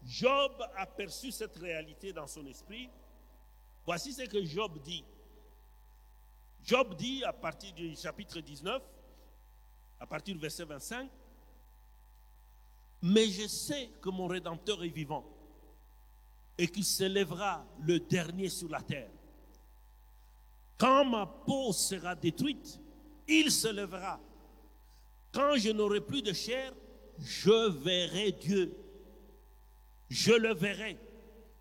Job 0.04 0.52
a 0.76 0.86
perçu 0.86 1.30
cette 1.30 1.56
réalité 1.56 2.12
dans 2.12 2.26
son 2.26 2.46
esprit. 2.46 2.88
Voici 3.84 4.12
ce 4.12 4.22
que 4.22 4.44
Job 4.44 4.80
dit. 4.82 5.04
Job 6.64 6.94
dit 6.96 7.24
à 7.24 7.32
partir 7.32 7.72
du 7.72 7.96
chapitre 7.96 8.40
19, 8.40 8.82
à 9.98 10.06
partir 10.06 10.34
du 10.34 10.40
verset 10.40 10.64
25, 10.64 11.10
Mais 13.02 13.26
je 13.26 13.48
sais 13.48 13.90
que 14.00 14.10
mon 14.10 14.28
Rédempteur 14.28 14.82
est 14.84 14.88
vivant 14.88 15.24
et 16.56 16.68
qu'il 16.68 16.84
s'élèvera 16.84 17.66
le 17.80 17.98
dernier 17.98 18.48
sur 18.48 18.68
la 18.68 18.80
terre. 18.80 19.10
Quand 20.78 21.04
ma 21.04 21.26
peau 21.26 21.72
sera 21.72 22.14
détruite, 22.14 22.80
il 23.26 23.50
se 23.50 23.68
lèvera. 23.68 24.20
Quand 25.32 25.56
je 25.56 25.70
n'aurai 25.70 26.00
plus 26.00 26.22
de 26.22 26.32
chair, 26.32 26.72
je 27.18 27.70
verrai 27.70 28.32
Dieu. 28.32 28.76
Je 30.08 30.32
le 30.32 30.54
verrai 30.54 30.98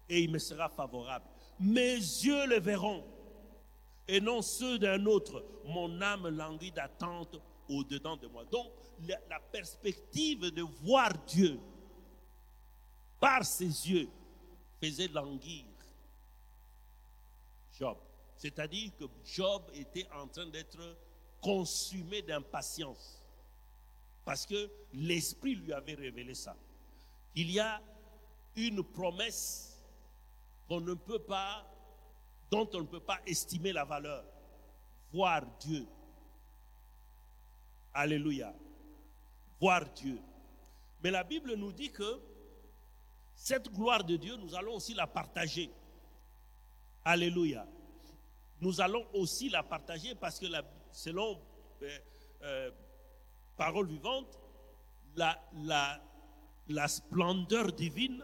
et 0.10 0.22
il 0.22 0.32
me 0.32 0.40
sera 0.40 0.70
favorable. 0.70 1.26
Mes 1.60 1.96
yeux 1.96 2.46
le 2.48 2.60
verront 2.60 3.04
et 4.12 4.20
non 4.20 4.42
ceux 4.42 4.78
d'un 4.78 5.06
autre. 5.06 5.42
Mon 5.64 6.02
âme 6.02 6.28
languit 6.28 6.72
d'attente 6.72 7.42
au-dedans 7.70 8.18
de 8.18 8.28
moi. 8.28 8.44
Donc, 8.44 8.70
la, 9.08 9.40
perspective 9.40 10.42
de 10.52 10.62
voir 10.62 11.14
Dieu 11.26 11.58
par 13.22 13.46
ses 13.46 13.90
yeux 13.90 14.10
faisait 14.82 15.08
languir 15.08 15.64
Job. 17.72 17.98
C'est-à-dire 18.36 18.92
que 19.00 19.06
Job 19.24 19.64
était 19.74 20.08
en 20.14 20.28
train 20.28 20.48
d'être 20.48 20.98
consumé 21.40 22.22
d'impatience. 22.22 23.24
Parce 24.26 24.46
que 24.46 24.70
l'Esprit 24.94 25.56
lui 25.56 25.72
avait 25.72 25.94
révélé 25.94 26.36
ça. 26.36 26.58
Il 27.34 27.50
y 27.50 27.62
a 27.62 27.82
une 28.58 28.84
promesse 28.84 29.82
qu'on 30.68 30.82
ne 30.82 30.96
peut 30.96 31.20
pas, 31.24 31.66
dont 32.52 32.70
on 32.74 32.82
ne 32.82 32.86
peut 32.86 33.00
pas 33.00 33.20
estimer 33.26 33.72
la 33.72 33.86
valeur. 33.86 34.26
Voir 35.14 35.42
Dieu. 35.60 35.88
Alléluia. 37.94 38.54
Voir 39.60 39.86
Dieu. 39.94 40.20
Mais 41.02 41.12
la 41.12 41.24
Bible 41.24 41.56
nous 41.56 41.72
dit 41.72 41.92
que 41.92 42.20
cette 43.34 43.72
gloire 43.72 44.04
de 44.04 44.18
Dieu, 44.18 44.36
nous 44.36 44.54
allons 44.54 44.76
aussi 44.76 44.94
la 44.94 45.08
partager. 45.08 45.72
Alléluia. 47.06 47.66
Nous 48.60 48.82
allons 48.82 49.08
aussi 49.14 49.50
la 49.50 49.64
partager 49.64 50.14
parce 50.14 50.38
que 50.38 50.46
selon 50.92 51.42
euh, 51.82 52.00
euh, 52.44 52.72
parole 53.58 53.88
vivante, 53.88 54.38
la 55.16 56.88
splendeur 56.88 57.72
divine 57.72 58.24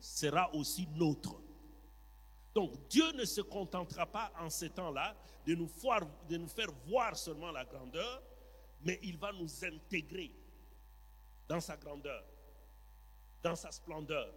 sera 0.00 0.54
aussi 0.54 0.86
nôtre. 0.94 1.43
Donc 2.54 2.88
Dieu 2.88 3.10
ne 3.12 3.24
se 3.24 3.40
contentera 3.40 4.06
pas 4.06 4.32
en 4.38 4.48
ces 4.48 4.70
temps-là 4.70 5.14
de 5.46 5.54
nous, 5.54 5.68
faire 5.68 6.70
voir 6.86 7.16
seulement 7.16 7.50
la 7.50 7.64
grandeur, 7.64 8.22
mais 8.82 8.98
il 9.02 9.18
va 9.18 9.32
nous 9.32 9.64
intégrer 9.64 10.30
dans 11.48 11.60
sa 11.60 11.76
grandeur, 11.76 12.24
dans 13.42 13.56
sa 13.56 13.72
splendeur. 13.72 14.32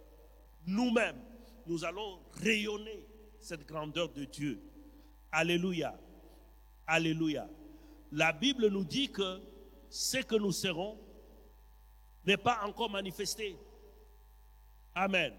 Nous-mêmes, 0.66 1.20
nous 1.66 1.84
allons 1.84 2.20
rayonner 2.42 3.06
cette 3.40 3.66
grandeur 3.66 4.08
de 4.08 4.24
Dieu. 4.24 4.60
Alléluia. 5.30 5.96
Alléluia. 6.86 7.48
La 8.10 8.32
Bible 8.32 8.68
nous 8.68 8.84
dit 8.84 9.12
que 9.12 9.40
ce 9.88 10.18
que 10.18 10.34
nous 10.34 10.52
serons 10.52 10.98
n'est 12.26 12.36
pas 12.36 12.60
encore 12.64 12.90
manifesté. 12.90 13.56
Amen. 14.94 15.32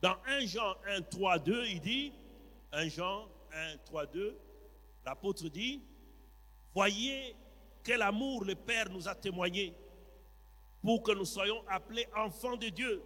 Dans 0.00 0.16
1 0.26 0.46
Jean 0.46 0.74
1, 0.86 1.02
3, 1.02 1.38
2, 1.40 1.66
il 1.66 1.80
dit, 1.80 2.12
1 2.72 2.88
Jean 2.88 3.28
1, 3.52 3.76
3, 3.84 4.06
2, 4.06 4.36
l'apôtre 5.04 5.48
dit, 5.48 5.80
voyez 6.74 7.34
quel 7.82 8.02
amour 8.02 8.44
le 8.44 8.54
Père 8.54 8.88
nous 8.90 9.08
a 9.08 9.14
témoigné 9.14 9.74
pour 10.82 11.02
que 11.02 11.12
nous 11.12 11.24
soyons 11.24 11.62
appelés 11.68 12.06
enfants 12.16 12.56
de 12.56 12.68
Dieu. 12.68 13.02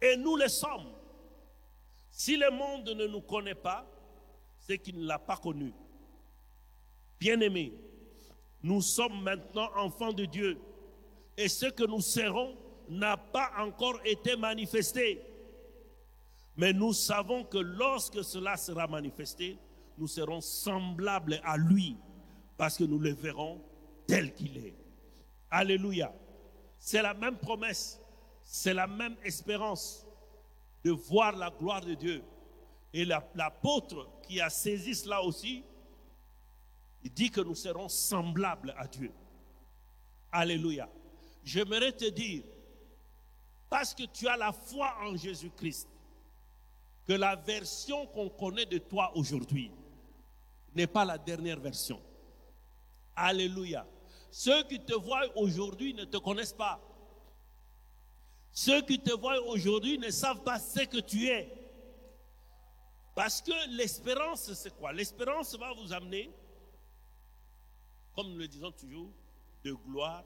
Et 0.00 0.16
nous 0.16 0.36
le 0.36 0.48
sommes. 0.48 0.92
Si 2.10 2.36
le 2.36 2.50
monde 2.50 2.88
ne 2.88 3.06
nous 3.06 3.20
connaît 3.20 3.54
pas, 3.54 3.86
c'est 4.58 4.78
qu'il 4.78 4.98
ne 4.98 5.06
l'a 5.06 5.18
pas 5.18 5.36
connu. 5.36 5.72
Bien-aimés, 7.20 7.74
nous 8.62 8.80
sommes 8.80 9.22
maintenant 9.22 9.70
enfants 9.76 10.12
de 10.12 10.24
Dieu. 10.24 10.58
Et 11.36 11.48
ce 11.48 11.66
que 11.66 11.84
nous 11.84 12.00
serons 12.00 12.56
n'a 12.88 13.16
pas 13.16 13.52
encore 13.58 14.00
été 14.04 14.36
manifesté. 14.36 15.20
Mais 16.58 16.72
nous 16.72 16.92
savons 16.92 17.44
que 17.44 17.56
lorsque 17.56 18.24
cela 18.24 18.56
sera 18.56 18.88
manifesté, 18.88 19.56
nous 19.96 20.08
serons 20.08 20.40
semblables 20.40 21.40
à 21.44 21.56
lui, 21.56 21.96
parce 22.56 22.76
que 22.76 22.82
nous 22.82 22.98
le 22.98 23.12
verrons 23.12 23.62
tel 24.08 24.34
qu'il 24.34 24.58
est. 24.58 24.74
Alléluia. 25.50 26.12
C'est 26.80 27.00
la 27.00 27.14
même 27.14 27.38
promesse, 27.38 28.00
c'est 28.42 28.74
la 28.74 28.88
même 28.88 29.14
espérance 29.24 30.04
de 30.82 30.90
voir 30.90 31.36
la 31.36 31.50
gloire 31.50 31.80
de 31.80 31.94
Dieu. 31.94 32.24
Et 32.92 33.04
l'apôtre 33.04 34.08
qui 34.22 34.40
a 34.40 34.50
saisi 34.50 34.96
cela 34.96 35.22
aussi, 35.22 35.62
il 37.04 37.12
dit 37.12 37.30
que 37.30 37.40
nous 37.40 37.54
serons 37.54 37.88
semblables 37.88 38.74
à 38.76 38.88
Dieu. 38.88 39.12
Alléluia. 40.32 40.88
J'aimerais 41.44 41.92
te 41.92 42.08
dire, 42.10 42.42
parce 43.70 43.94
que 43.94 44.04
tu 44.04 44.26
as 44.26 44.36
la 44.36 44.52
foi 44.52 44.92
en 45.04 45.16
Jésus-Christ, 45.16 45.88
que 47.08 47.14
la 47.14 47.36
version 47.36 48.06
qu'on 48.08 48.28
connaît 48.28 48.66
de 48.66 48.76
toi 48.76 49.10
aujourd'hui 49.16 49.72
n'est 50.74 50.86
pas 50.86 51.06
la 51.06 51.16
dernière 51.16 51.58
version. 51.58 52.02
Alléluia. 53.16 53.86
Ceux 54.30 54.62
qui 54.64 54.78
te 54.78 54.92
voient 54.92 55.24
aujourd'hui 55.34 55.94
ne 55.94 56.04
te 56.04 56.18
connaissent 56.18 56.52
pas. 56.52 56.78
Ceux 58.52 58.82
qui 58.82 59.00
te 59.00 59.10
voient 59.14 59.40
aujourd'hui 59.46 59.96
ne 59.96 60.10
savent 60.10 60.42
pas 60.42 60.58
ce 60.58 60.84
que 60.84 60.98
tu 60.98 61.28
es. 61.28 61.50
Parce 63.14 63.40
que 63.40 63.52
l'espérance, 63.74 64.52
c'est 64.52 64.76
quoi? 64.76 64.92
L'espérance 64.92 65.56
va 65.56 65.72
vous 65.72 65.94
amener, 65.94 66.30
comme 68.14 68.32
nous 68.32 68.38
le 68.38 68.48
disons 68.48 68.70
toujours, 68.72 69.10
de 69.64 69.72
gloire 69.72 70.24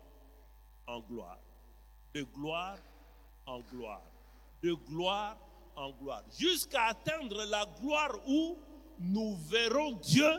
en 0.88 0.98
gloire. 0.98 1.38
De 2.12 2.22
gloire 2.22 2.78
en 3.46 3.60
gloire. 3.60 4.02
De 4.64 4.72
gloire 4.72 5.38
en 5.76 5.90
gloire. 5.92 6.22
Jusqu'à 6.38 6.86
atteindre 6.86 7.44
la 7.44 7.66
gloire 7.80 8.18
où 8.26 8.58
nous 8.98 9.36
verrons 9.36 9.92
Dieu 9.92 10.30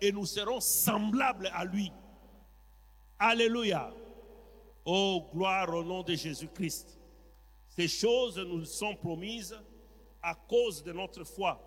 et 0.00 0.12
nous 0.12 0.26
serons 0.26 0.60
semblables 0.60 1.50
à 1.52 1.64
lui. 1.64 1.92
Alléluia. 3.18 3.92
Oh, 4.84 5.26
gloire 5.32 5.74
au 5.74 5.84
nom 5.84 6.02
de 6.02 6.14
Jésus-Christ. 6.14 6.98
Ces 7.68 7.88
choses 7.88 8.38
nous 8.38 8.64
sont 8.64 8.94
promises 8.96 9.56
à 10.22 10.34
cause 10.34 10.82
de 10.82 10.92
notre 10.92 11.24
foi. 11.24 11.60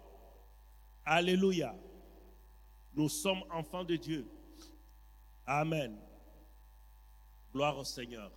Alléluia. 1.06 1.76
Nous 2.94 3.10
sommes 3.10 3.44
enfants 3.52 3.84
de 3.84 3.96
Dieu. 3.96 4.28
Amen. 5.46 5.98
Gloire 7.54 7.78
au 7.78 7.84
Seigneur. 7.84 8.32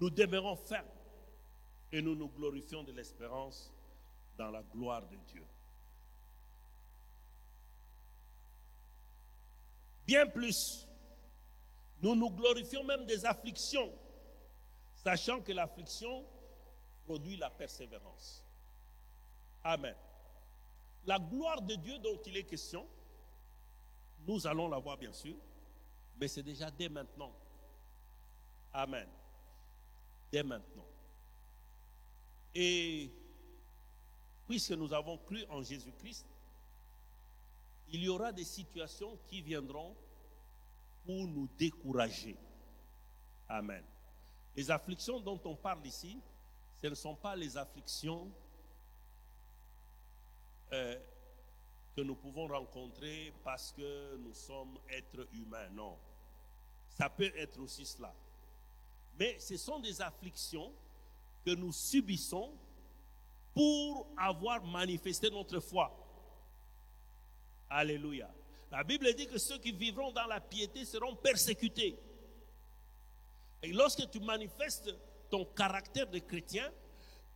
Nous 0.00 0.10
demeurons 0.10 0.56
fermes 0.56 0.86
et 1.92 2.02
nous 2.02 2.14
nous 2.14 2.28
glorifions 2.28 2.82
de 2.82 2.92
l'espérance 2.92 3.72
dans 4.36 4.50
la 4.50 4.62
gloire 4.62 5.06
de 5.06 5.16
Dieu. 5.28 5.44
Bien 10.06 10.26
plus, 10.26 10.86
nous 12.02 12.14
nous 12.14 12.30
glorifions 12.30 12.84
même 12.84 13.06
des 13.06 13.24
afflictions, 13.24 13.90
sachant 14.94 15.40
que 15.40 15.52
l'affliction 15.52 16.26
produit 17.04 17.36
la 17.36 17.50
persévérance. 17.50 18.44
Amen. 19.62 19.94
La 21.06 21.18
gloire 21.18 21.62
de 21.62 21.74
Dieu 21.76 21.98
dont 21.98 22.20
il 22.26 22.36
est 22.36 22.44
question, 22.44 22.86
nous 24.26 24.46
allons 24.46 24.68
la 24.68 24.78
voir 24.78 24.96
bien 24.98 25.12
sûr, 25.12 25.36
mais 26.18 26.28
c'est 26.28 26.42
déjà 26.42 26.70
dès 26.70 26.88
maintenant. 26.88 27.32
Amen. 28.72 29.08
Dès 30.34 30.42
maintenant. 30.42 30.88
Et 32.52 33.08
puisque 34.48 34.72
nous 34.72 34.92
avons 34.92 35.16
cru 35.16 35.44
en 35.48 35.62
Jésus-Christ, 35.62 36.26
il 37.90 38.02
y 38.02 38.08
aura 38.08 38.32
des 38.32 38.42
situations 38.42 39.16
qui 39.28 39.42
viendront 39.42 39.94
pour 41.04 41.28
nous 41.28 41.48
décourager. 41.56 42.36
Amen. 43.48 43.84
Les 44.56 44.72
afflictions 44.72 45.20
dont 45.20 45.40
on 45.44 45.54
parle 45.54 45.86
ici, 45.86 46.18
ce 46.82 46.88
ne 46.88 46.96
sont 46.96 47.14
pas 47.14 47.36
les 47.36 47.56
afflictions 47.56 48.28
euh, 50.72 50.98
que 51.94 52.00
nous 52.00 52.16
pouvons 52.16 52.48
rencontrer 52.48 53.32
parce 53.44 53.70
que 53.70 54.16
nous 54.16 54.34
sommes 54.34 54.80
êtres 54.88 55.28
humains. 55.32 55.68
Non. 55.68 55.96
Ça 56.88 57.08
peut 57.08 57.30
être 57.36 57.60
aussi 57.60 57.86
cela. 57.86 58.12
Mais 59.18 59.38
ce 59.38 59.56
sont 59.56 59.78
des 59.78 60.00
afflictions 60.00 60.72
que 61.44 61.50
nous 61.50 61.72
subissons 61.72 62.52
pour 63.54 64.08
avoir 64.16 64.64
manifesté 64.64 65.30
notre 65.30 65.60
foi. 65.60 65.94
Alléluia. 67.70 68.28
La 68.70 68.82
Bible 68.82 69.12
dit 69.14 69.26
que 69.26 69.38
ceux 69.38 69.58
qui 69.58 69.72
vivront 69.72 70.10
dans 70.10 70.26
la 70.26 70.40
piété 70.40 70.84
seront 70.84 71.14
persécutés. 71.14 71.96
Et 73.62 73.72
lorsque 73.72 74.10
tu 74.10 74.18
manifestes 74.20 74.92
ton 75.30 75.44
caractère 75.44 76.08
de 76.08 76.18
chrétien, 76.18 76.70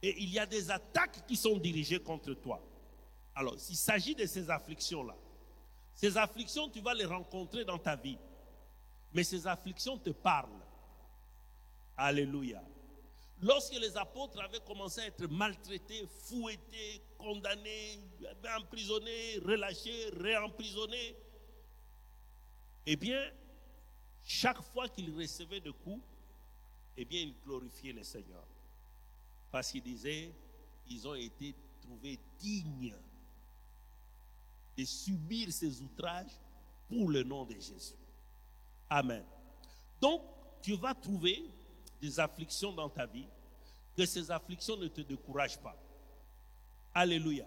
il 0.03 0.29
y 0.31 0.39
a 0.39 0.47
des 0.47 0.71
attaques 0.71 1.27
qui 1.27 1.37
sont 1.37 1.57
dirigées 1.57 2.01
contre 2.01 2.35
toi. 2.35 2.61
Alors, 3.35 3.59
s'il 3.59 3.77
s'agit 3.77 4.15
de 4.15 4.27
ces 4.27 4.51
afflictions-là, 4.51 5.17
ces 5.95 6.17
afflictions, 6.17 6.69
tu 6.69 6.81
vas 6.81 6.95
les 6.95 7.05
rencontrer 7.05 7.65
dans 7.65 7.79
ta 7.79 7.97
vie. 7.97 8.19
Mais 9.13 9.25
ces 9.25 9.47
afflictions 9.47 9.99
te 9.99 10.11
parlent. 10.11 10.49
Alléluia. 11.99 12.63
Lorsque 13.43 13.75
les 13.75 13.97
apôtres 13.97 14.41
avaient 14.41 14.61
commencé 14.61 15.01
à 15.01 15.07
être 15.07 15.27
maltraités, 15.27 16.07
fouettés, 16.07 17.03
condamnés, 17.19 18.01
emprisonnés, 18.57 19.39
relâchés, 19.45 20.11
réemprisonnés, 20.11 21.17
eh 22.87 22.97
bien, 22.97 23.21
chaque 24.25 24.63
fois 24.63 24.89
qu'ils 24.89 25.15
recevaient 25.15 25.61
de 25.61 25.73
coups, 25.73 26.03
eh 26.97 27.05
bien, 27.05 27.21
ils 27.21 27.35
glorifiaient 27.45 27.93
le 27.93 28.05
Seigneur. 28.05 28.47
Parce 29.51 29.73
qu'ils 29.73 29.83
disaient, 29.83 30.33
ils 30.89 31.07
ont 31.07 31.15
été 31.15 31.55
trouvés 31.83 32.19
dignes 32.39 32.95
de 34.77 34.85
subir 34.85 35.53
ces 35.53 35.81
outrages 35.83 36.39
pour 36.89 37.11
le 37.11 37.25
nom 37.25 37.45
de 37.45 37.55
Jésus. 37.55 37.95
Amen. 38.89 39.25
Donc, 40.01 40.23
tu 40.63 40.77
vas 40.77 40.95
trouver 40.95 41.45
des 42.01 42.21
afflictions 42.21 42.73
dans 42.73 42.89
ta 42.89 43.07
vie, 43.07 43.27
que 43.97 44.07
ces 44.07 44.31
afflictions 44.31 44.77
ne 44.77 44.89
te 44.89 45.01
découragent 45.01 45.59
pas. 45.59 45.77
Alléluia. 46.95 47.47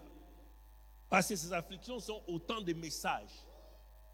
Parce 1.08 1.28
que 1.28 1.36
ces 1.36 1.52
afflictions 1.52 1.98
sont 1.98 2.22
autant 2.26 2.60
de 2.60 2.72
messages, 2.72 3.46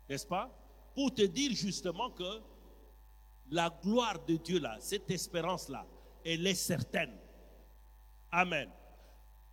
n'est-ce 0.08 0.26
pas 0.26 0.50
Pour 0.94 1.14
te 1.14 1.22
dire 1.22 1.52
justement 1.52 2.10
que 2.10 2.40
la 3.50 3.70
gloire 3.82 4.24
de 4.26 4.36
Dieu 4.36 4.58
là, 4.58 4.76
cette 4.80 5.10
espérance 5.10 5.68
là, 5.68 5.86
elle 6.24 6.46
est 6.46 6.54
certaine. 6.54 7.16
Amen. 8.30 8.68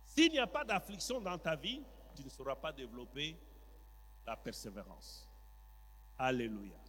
S'il 0.04 0.32
n'y 0.32 0.38
a 0.38 0.46
pas 0.46 0.64
d'affliction 0.64 1.20
dans 1.20 1.38
ta 1.38 1.56
vie, 1.56 1.82
tu 2.14 2.24
ne 2.24 2.28
sauras 2.28 2.56
pas 2.56 2.72
développer 2.72 3.36
la 4.26 4.36
persévérance. 4.36 5.28
Alléluia. 6.18 6.85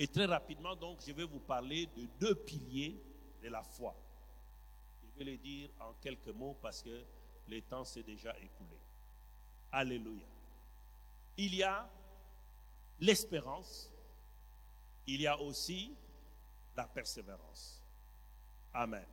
Et 0.00 0.06
très 0.06 0.26
rapidement, 0.26 0.76
donc, 0.76 1.00
je 1.04 1.10
vais 1.10 1.24
vous 1.24 1.40
parler 1.40 1.86
de 1.86 2.06
deux 2.20 2.36
piliers 2.36 3.02
de 3.42 3.48
la 3.48 3.64
foi. 3.64 3.96
Je 5.02 5.18
vais 5.18 5.24
les 5.24 5.38
dire 5.38 5.70
en 5.80 5.92
quelques 5.94 6.28
mots 6.28 6.56
parce 6.62 6.84
que 6.84 7.04
le 7.48 7.60
temps 7.62 7.84
s'est 7.84 8.04
déjà 8.04 8.30
écoulé. 8.38 8.78
Alléluia. 9.72 10.24
Il 11.36 11.52
y 11.52 11.64
a 11.64 11.90
l'espérance, 13.00 13.92
il 15.04 15.20
y 15.20 15.26
a 15.26 15.36
aussi 15.40 15.92
la 16.76 16.84
persévérance. 16.84 17.82
Amen. 18.72 19.04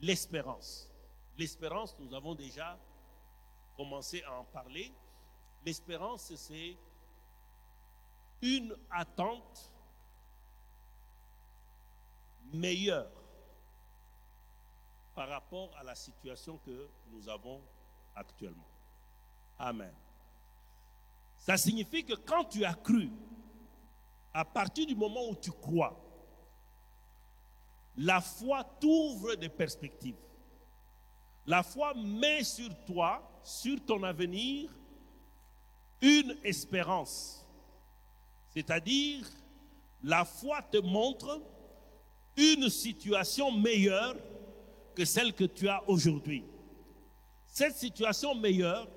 L'espérance. 0.00 0.90
L'espérance, 1.38 1.96
nous 2.00 2.12
avons 2.12 2.34
déjà 2.34 2.76
commencé 3.76 4.20
à 4.24 4.32
en 4.32 4.44
parler. 4.46 4.92
L'espérance, 5.64 6.34
c'est 6.34 6.76
une 8.42 8.76
attente 8.90 9.70
meilleure 12.52 13.10
par 15.14 15.28
rapport 15.28 15.70
à 15.76 15.84
la 15.84 15.94
situation 15.94 16.58
que 16.64 16.88
nous 17.10 17.28
avons 17.28 17.60
actuellement. 18.14 18.66
Amen. 19.58 19.92
Ça 21.38 21.56
signifie 21.56 22.04
que 22.04 22.14
quand 22.14 22.44
tu 22.44 22.64
as 22.64 22.74
cru, 22.74 23.10
à 24.32 24.44
partir 24.44 24.86
du 24.86 24.94
moment 24.94 25.28
où 25.28 25.34
tu 25.36 25.50
crois, 25.50 25.98
la 27.96 28.20
foi 28.20 28.64
t'ouvre 28.80 29.34
des 29.34 29.48
perspectives. 29.48 30.16
La 31.46 31.62
foi 31.62 31.92
met 31.94 32.44
sur 32.44 32.70
toi, 32.84 33.28
sur 33.42 33.84
ton 33.84 34.02
avenir, 34.02 34.70
une 36.00 36.36
espérance. 36.44 37.39
C'est-à-dire, 38.54 39.24
la 40.02 40.24
foi 40.24 40.62
te 40.62 40.78
montre 40.78 41.40
une 42.36 42.68
situation 42.68 43.52
meilleure 43.52 44.16
que 44.94 45.04
celle 45.04 45.32
que 45.32 45.44
tu 45.44 45.68
as 45.68 45.88
aujourd'hui. 45.88 46.44
Cette 47.46 47.76
situation 47.76 48.34
meilleure, 48.34 48.88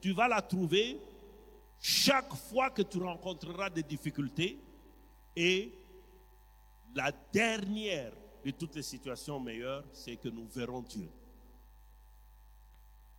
tu 0.00 0.12
vas 0.12 0.28
la 0.28 0.42
trouver 0.42 0.98
chaque 1.80 2.34
fois 2.34 2.70
que 2.70 2.82
tu 2.82 2.98
rencontreras 2.98 3.70
des 3.70 3.82
difficultés 3.82 4.58
et 5.34 5.72
la 6.94 7.10
dernière 7.32 8.12
de 8.44 8.50
toutes 8.50 8.74
les 8.74 8.82
situations 8.82 9.40
meilleures, 9.40 9.84
c'est 9.92 10.16
que 10.16 10.28
nous 10.28 10.46
verrons 10.48 10.82
Dieu. 10.82 11.08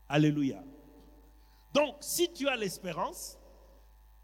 Alléluia. 0.07 0.63
Donc, 1.73 1.95
si 2.01 2.31
tu 2.31 2.47
as 2.47 2.55
l'espérance, 2.55 3.37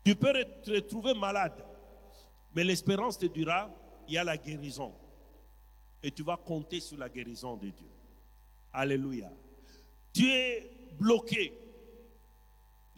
tu 0.10 0.16
peux 0.16 0.34
te 0.64 0.72
retrouver 0.72 1.14
malade, 1.14 1.64
mais 2.56 2.64
l'espérance 2.64 3.20
te 3.20 3.28
dira, 3.28 3.70
il 4.08 4.16
y 4.16 4.18
a 4.18 4.24
la 4.24 4.38
guérison. 4.38 4.92
Et 6.02 6.10
tu 6.10 6.24
vas 6.24 6.36
compter 6.36 6.80
sur 6.80 6.98
la 6.98 7.08
guérison 7.08 7.56
de 7.58 7.70
Dieu. 7.70 7.92
Alléluia. 8.74 9.32
Tu 10.12 10.28
es 10.28 10.72
bloqué. 10.98 11.54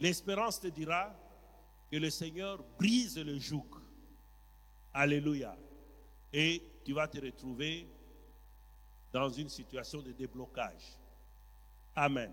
L'espérance 0.00 0.58
te 0.58 0.68
dira 0.68 1.14
que 1.90 1.98
le 1.98 2.08
Seigneur 2.08 2.64
brise 2.78 3.18
le 3.18 3.38
joug. 3.38 3.68
Alléluia. 4.94 5.54
Et 6.32 6.62
tu 6.82 6.94
vas 6.94 7.08
te 7.08 7.20
retrouver 7.20 7.88
dans 9.12 9.28
une 9.28 9.50
situation 9.50 10.00
de 10.00 10.12
déblocage. 10.12 10.96
Amen. 11.94 12.32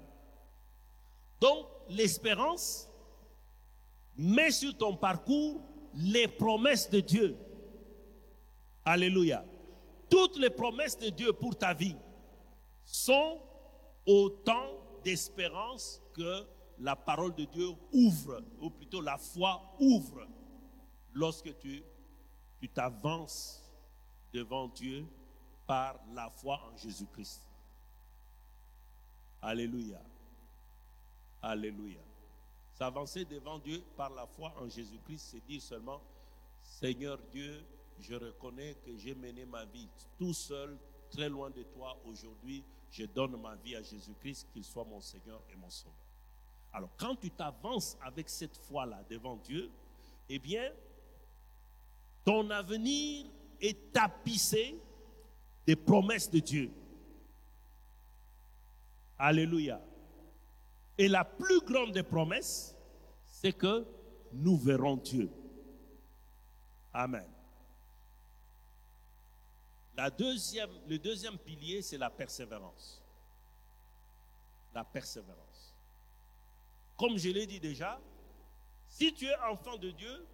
Donc, 1.42 1.68
l'espérance 1.90 2.89
met 4.20 4.52
sur 4.52 4.76
ton 4.78 4.98
parcours 4.98 5.62
les 5.96 6.28
promesses 6.28 6.90
de 6.90 7.00
Dieu. 7.00 7.38
Alléluia. 8.84 9.46
Toutes 10.10 10.38
les 10.38 10.50
promesses 10.50 10.98
de 10.98 11.10
Dieu 11.10 11.32
pour 11.32 11.58
ta 11.58 11.74
vie 11.74 11.96
sont 12.84 13.40
autant 14.06 14.74
d'espérance 15.06 16.02
que 16.14 16.46
la 16.80 16.98
parole 16.98 17.34
de 17.34 17.46
Dieu 17.46 17.70
ouvre, 17.94 18.44
ou 18.60 18.70
plutôt 18.70 19.00
la 19.00 19.18
foi 19.18 19.62
ouvre, 19.80 20.28
lorsque 21.14 21.58
tu 21.60 21.84
t'avances 22.74 23.64
devant 24.34 24.68
Dieu 24.68 25.06
par 25.66 25.98
la 26.14 26.30
foi 26.30 26.60
en 26.70 26.76
Jésus-Christ. 26.76 27.42
Alléluia. 29.42 30.02
Alléluia. 31.42 32.09
S'avancer 32.80 33.26
devant 33.26 33.60
Dieu 33.60 33.84
par 33.98 34.10
la 34.12 34.26
foi 34.26 34.54
en 34.58 34.70
Jésus-Christ, 34.70 35.32
c'est 35.32 35.46
dire 35.46 35.62
seulement, 35.62 36.02
Seigneur 36.64 37.20
Dieu, 37.30 37.62
je 38.00 38.16
reconnais 38.16 38.78
que 38.86 38.96
j'ai 38.96 39.14
mené 39.14 39.44
ma 39.46 39.66
vie 39.66 39.90
tout 40.18 40.34
seul, 40.34 40.78
très 41.12 41.28
loin 41.28 41.50
de 41.50 41.62
toi. 41.64 42.00
Aujourd'hui, 42.06 42.64
je 42.90 43.04
donne 43.04 43.36
ma 43.42 43.56
vie 43.58 43.76
à 43.76 43.82
Jésus-Christ, 43.82 44.48
qu'il 44.54 44.64
soit 44.64 44.86
mon 44.86 45.02
Seigneur 45.02 45.42
et 45.52 45.58
mon 45.58 45.70
Sauveur. 45.70 45.94
Alors, 46.72 46.90
quand 46.96 47.18
tu 47.18 47.30
t'avances 47.32 47.98
avec 48.02 48.30
cette 48.30 48.56
foi-là 48.56 49.04
devant 49.10 49.36
Dieu, 49.36 49.70
eh 50.30 50.40
bien, 50.40 50.72
ton 52.24 52.50
avenir 52.50 53.26
est 53.60 53.92
tapissé 53.92 54.80
des 55.68 55.76
promesses 55.76 56.30
de 56.30 56.40
Dieu. 56.40 56.72
Alléluia. 59.18 59.82
Et 61.00 61.08
la 61.08 61.24
plus 61.24 61.62
grande 61.62 61.94
des 61.94 62.04
promesses, 62.04 62.76
c'est 63.24 63.54
que 63.54 63.88
nous 64.34 64.58
verrons 64.58 64.98
Dieu. 64.98 65.32
Amen. 66.92 67.26
Le 69.96 70.98
deuxième 70.98 71.38
pilier, 71.38 71.82
c'est 71.82 71.98
la 71.98 72.10
persévérance. 72.10 73.02
La 74.74 74.84
persévérance. 74.84 75.74
Comme 76.98 77.18
je 77.18 77.30
l'ai 77.30 77.48
dit 77.48 77.62
déjà, 77.62 77.98
si 78.90 79.14
tu 79.14 79.26
es 79.26 79.36
enfant 79.50 79.78
de 79.78 79.92
Dieu, 79.92 80.28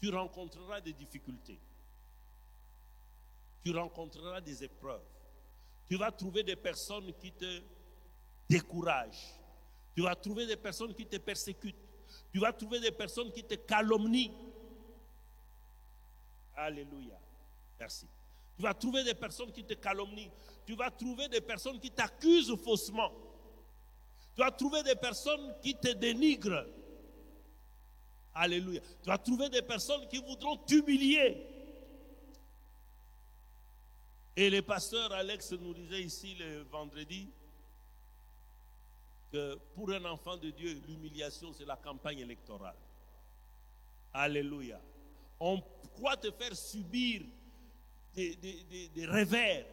tu 0.00 0.10
rencontreras 0.10 0.80
des 0.80 0.92
difficultés. 0.92 1.60
Tu 3.62 3.70
rencontreras 3.70 4.40
des 4.40 4.64
épreuves. 4.64 5.06
Tu 5.88 5.96
vas 5.96 6.10
trouver 6.10 6.42
des 6.42 6.56
personnes 6.56 7.12
qui 7.20 7.30
te 7.30 7.62
découragent. 8.48 9.39
Tu 10.00 10.06
vas 10.06 10.16
trouver 10.16 10.46
des 10.46 10.56
personnes 10.56 10.94
qui 10.94 11.04
te 11.04 11.18
persécutent. 11.18 11.76
Tu 12.32 12.40
vas 12.40 12.54
trouver 12.54 12.80
des 12.80 12.90
personnes 12.90 13.30
qui 13.30 13.44
te 13.44 13.52
calomnient. 13.54 14.32
Alléluia. 16.56 17.20
Merci. 17.78 18.06
Tu 18.56 18.62
vas 18.62 18.72
trouver 18.72 19.04
des 19.04 19.12
personnes 19.12 19.52
qui 19.52 19.62
te 19.62 19.74
calomnient. 19.74 20.32
Tu 20.64 20.74
vas 20.74 20.90
trouver 20.90 21.28
des 21.28 21.42
personnes 21.42 21.78
qui 21.78 21.90
t'accusent 21.90 22.56
faussement. 22.64 23.12
Tu 24.34 24.40
vas 24.40 24.50
trouver 24.50 24.82
des 24.84 24.94
personnes 24.94 25.54
qui 25.60 25.74
te 25.74 25.92
dénigrent. 25.92 26.64
Alléluia. 28.32 28.80
Tu 29.02 29.10
vas 29.10 29.18
trouver 29.18 29.50
des 29.50 29.60
personnes 29.60 30.08
qui 30.08 30.16
voudront 30.16 30.56
t'humilier. 30.56 31.46
Et 34.34 34.48
le 34.48 34.62
pasteur 34.62 35.12
Alex 35.12 35.52
nous 35.52 35.74
disait 35.74 36.00
ici 36.00 36.36
le 36.36 36.62
vendredi 36.62 37.28
que 39.30 39.56
pour 39.74 39.90
un 39.90 40.04
enfant 40.04 40.36
de 40.36 40.50
Dieu, 40.50 40.80
l'humiliation, 40.88 41.52
c'est 41.52 41.64
la 41.64 41.76
campagne 41.76 42.18
électorale. 42.18 42.76
Alléluia. 44.12 44.80
On 45.38 45.62
croit 45.94 46.16
te 46.16 46.30
faire 46.30 46.54
subir 46.54 47.22
des, 48.14 48.36
des 48.94 49.06
revers. 49.06 49.64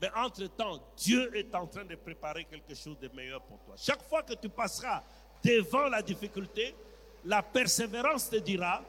Mais 0.00 0.10
entre-temps, 0.14 0.82
Dieu 0.96 1.34
est 1.34 1.54
en 1.54 1.66
train 1.66 1.84
de 1.84 1.94
préparer 1.94 2.44
quelque 2.44 2.74
chose 2.74 2.98
de 2.98 3.08
meilleur 3.08 3.42
pour 3.42 3.58
toi. 3.60 3.74
Chaque 3.78 4.02
fois 4.02 4.22
que 4.22 4.34
tu 4.34 4.48
passeras 4.48 5.02
devant 5.42 5.88
la 5.88 6.02
difficulté, 6.02 6.74
la 7.24 7.42
persévérance 7.42 8.28
te 8.28 8.36
dira, 8.36 8.84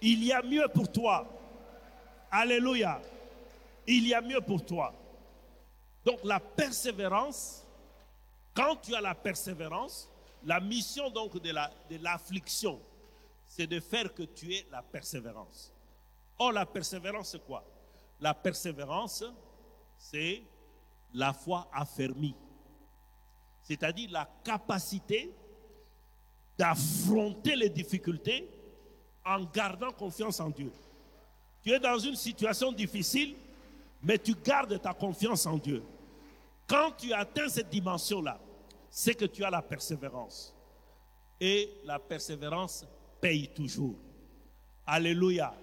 il 0.00 0.24
y 0.24 0.32
a 0.32 0.42
mieux 0.42 0.66
pour 0.72 0.90
toi. 0.90 1.28
Alléluia 2.30 3.00
il 3.88 4.06
y 4.06 4.14
a 4.14 4.20
mieux 4.20 4.40
pour 4.40 4.64
toi. 4.64 4.94
Donc 6.04 6.20
la 6.22 6.38
persévérance, 6.38 7.66
quand 8.58 8.74
tu 8.74 8.92
as 8.92 9.00
la 9.00 9.14
persévérance, 9.14 10.10
la 10.44 10.58
mission 10.58 11.10
donc 11.10 11.40
de 11.40 12.02
l'affliction, 12.02 12.80
c'est 13.46 13.68
de 13.68 13.78
faire 13.78 14.12
que 14.12 14.24
tu 14.24 14.52
aies 14.52 14.66
la 14.72 14.82
persévérance. 14.82 15.72
Or, 16.40 16.50
la 16.50 16.66
persévérance, 16.66 17.30
c'est 17.30 17.46
quoi? 17.46 17.64
La 18.20 18.34
persévérance, 18.34 19.22
c'est 19.96 20.42
la 21.14 21.32
foi 21.32 21.70
affermie. 21.72 22.34
C'est-à-dire 23.62 24.10
la 24.10 24.28
capacité 24.42 25.32
d'affronter 26.58 27.54
les 27.54 27.68
difficultés 27.68 28.50
en 29.24 29.44
gardant 29.44 29.92
confiance 29.92 30.40
en 30.40 30.50
Dieu. 30.50 30.72
Tu 31.62 31.70
es 31.70 31.78
dans 31.78 31.98
une 31.98 32.16
situation 32.16 32.72
difficile, 32.72 33.36
mais 34.02 34.18
tu 34.18 34.34
gardes 34.34 34.80
ta 34.82 34.94
confiance 34.94 35.46
en 35.46 35.58
Dieu. 35.58 35.80
Quand 36.66 36.90
tu 36.98 37.12
atteins 37.12 37.48
cette 37.48 37.70
dimension-là, 37.70 38.40
c'est 38.90 39.14
que 39.14 39.24
tu 39.24 39.44
as 39.44 39.50
la 39.50 39.62
persévérance. 39.62 40.54
Et 41.40 41.70
la 41.84 41.98
persévérance 41.98 42.86
paye 43.20 43.48
toujours. 43.48 43.96
Alléluia. 44.86 45.54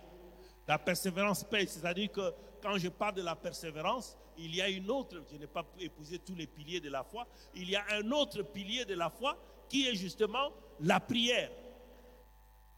La 0.67 0.79
persévérance 0.79 1.43
paye, 1.43 1.67
c'est-à-dire 1.67 2.11
que 2.11 2.33
quand 2.61 2.77
je 2.77 2.89
parle 2.89 3.15
de 3.15 3.21
la 3.21 3.35
persévérance, 3.35 4.17
il 4.37 4.55
y 4.55 4.61
a 4.61 4.69
une 4.69 4.89
autre, 4.89 5.21
je 5.31 5.37
n'ai 5.37 5.47
pas 5.47 5.65
épousé 5.79 6.19
tous 6.19 6.35
les 6.35 6.47
piliers 6.47 6.79
de 6.79 6.89
la 6.89 7.03
foi, 7.03 7.27
il 7.53 7.69
y 7.69 7.75
a 7.75 7.85
un 7.91 8.11
autre 8.11 8.41
pilier 8.43 8.85
de 8.85 8.95
la 8.95 9.09
foi 9.09 9.37
qui 9.69 9.87
est 9.87 9.95
justement 9.95 10.51
la 10.79 10.99
prière. 10.99 11.51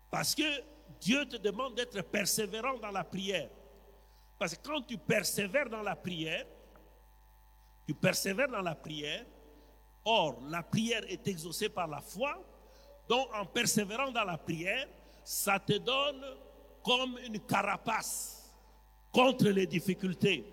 Parce 0.09 0.35
que 0.35 0.43
Dieu 0.99 1.25
te 1.25 1.37
demande 1.37 1.75
d'être 1.75 2.01
persévérant 2.01 2.77
dans 2.77 2.91
la 2.91 3.03
prière. 3.03 3.49
Parce 4.37 4.55
que 4.55 4.67
quand 4.67 4.81
tu 4.81 4.97
persévères 4.97 5.69
dans 5.69 5.81
la 5.81 5.95
prière, 5.95 6.45
tu 7.87 7.93
persévères 7.93 8.49
dans 8.49 8.61
la 8.61 8.75
prière, 8.75 9.25
or 10.07 10.37
la 10.49 10.63
prière 10.63 11.03
est 11.09 11.27
exaucée 11.27 11.67
par 11.67 11.87
la 11.87 11.99
foi, 11.99 12.41
donc 13.09 13.27
en 13.35 13.45
persévérant 13.45 14.09
dans 14.11 14.23
la 14.23 14.37
prière, 14.37 14.87
ça 15.23 15.59
te 15.59 15.73
donne 15.73 16.23
comme 16.81 17.17
une 17.25 17.39
carapace 17.39 18.53
contre 19.11 19.49
les 19.49 19.67
difficultés, 19.67 20.45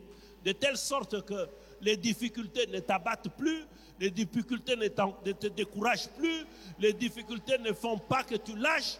de 0.45 0.53
telle 0.53 0.77
sorte 0.77 1.25
que 1.25 1.49
les 1.81 1.97
difficultés 1.97 2.67
ne 2.67 2.81
t'abattent 2.81 3.29
plus, 3.37 3.65
les 4.01 4.11
difficultés 4.11 4.75
ne, 4.75 4.89
te 4.89 5.47
découragent 5.47 6.09
plus, 6.19 6.45
les 6.81 6.93
difficultés 6.93 7.59
ne 7.59 7.73
font 7.73 7.99
pas 7.99 8.25
que 8.25 8.35
tu 8.35 8.57
lâches, 8.57 8.99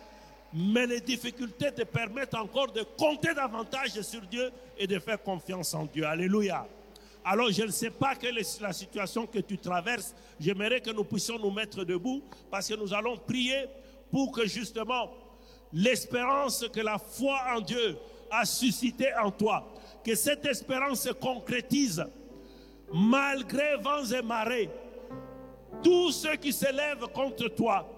mais 0.53 0.87
les 0.87 1.01
difficultés 1.01 1.73
te 1.73 1.83
permettent 1.83 2.35
encore 2.35 2.71
de 2.71 2.83
compter 2.97 3.35
davantage 3.35 4.01
sur 4.03 4.21
Dieu 4.23 4.53
et 4.79 4.87
de 4.87 5.01
faire 5.01 5.21
confiance 5.21 5.75
en 5.75 5.87
Dieu. 5.87 6.07
Alléluia. 6.07 6.65
Alors 7.25 7.51
je 7.51 7.63
ne 7.63 7.71
sais 7.71 7.91
pas 7.91 8.15
quelle 8.15 8.37
est 8.37 8.61
la 8.61 8.73
situation 8.73 9.27
que 9.27 9.39
tu 9.39 9.57
traverses. 9.57 10.15
J'aimerais 10.39 10.81
que 10.81 10.91
nous 10.91 11.05
puissions 11.05 11.39
nous 11.39 11.51
mettre 11.51 11.83
debout 11.83 12.23
parce 12.51 12.69
que 12.69 12.75
nous 12.75 12.93
allons 12.93 13.17
prier 13.17 13.65
pour 14.11 14.31
que 14.31 14.47
justement 14.47 15.11
l'espérance 15.73 16.67
que 16.71 16.81
la 16.81 16.99
foi 16.99 17.39
en 17.57 17.61
Dieu 17.61 17.97
a 18.31 18.45
suscité 18.45 19.09
en 19.23 19.31
toi, 19.31 19.73
que 20.05 20.15
cette 20.15 20.45
espérance 20.45 21.03
se 21.03 21.11
concrétise 21.11 22.05
malgré 22.93 23.77
vents 23.77 24.05
et 24.05 24.23
marées. 24.23 24.69
Tous 25.83 26.13
ceux 26.13 26.37
qui 26.37 26.53
s'élèvent 26.53 27.07
contre 27.15 27.49
toi, 27.49 27.89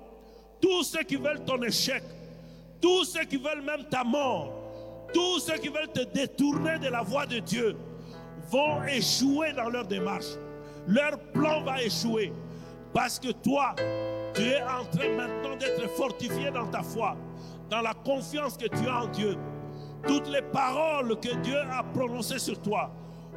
tous 0.61 0.85
ceux 0.85 1.03
qui 1.03 1.17
veulent 1.17 1.45
ton 1.45 1.61
échec, 1.63 2.03
tous 2.81 3.05
ceux 3.05 3.25
qui 3.25 3.37
veulent 3.37 3.63
même 3.63 3.85
ta 3.91 4.05
mort, 4.05 4.53
tous 5.13 5.41
ceux 5.41 5.59
qui 5.59 5.69
veulent 5.69 5.93
te 5.93 6.05
détourner 6.05 6.79
de 6.79 6.89
la 6.89 7.03
voie 7.03 7.27
de 7.27 7.41
Dieu 7.41 7.77
vont 8.51 8.83
échouer 8.85 9.53
dans 9.53 9.69
leur 9.69 9.87
démarche. 9.87 10.37
Leur 10.87 11.19
plan 11.33 11.63
va 11.63 11.83
échouer. 11.83 12.33
Parce 12.93 13.19
que 13.19 13.33
toi, 13.33 13.75
tu 14.35 14.43
es 14.43 14.63
en 14.63 14.85
train 14.85 15.09
maintenant 15.17 15.57
d'être 15.57 15.89
fortifié 15.91 16.51
dans 16.51 16.67
ta 16.67 16.83
foi, 16.83 17.17
dans 17.69 17.81
la 17.81 17.95
confiance 17.95 18.57
que 18.57 18.67
tu 18.67 18.89
as 18.89 19.03
en 19.03 19.07
Dieu. 19.09 19.37
Toutes 20.07 20.29
les 20.29 20.43
paroles 20.43 21.19
que 21.21 21.35
Dieu 21.37 21.59
a 21.59 21.83
prononcées 21.83 22.39
sur 22.39 22.61
toi, 22.63 22.91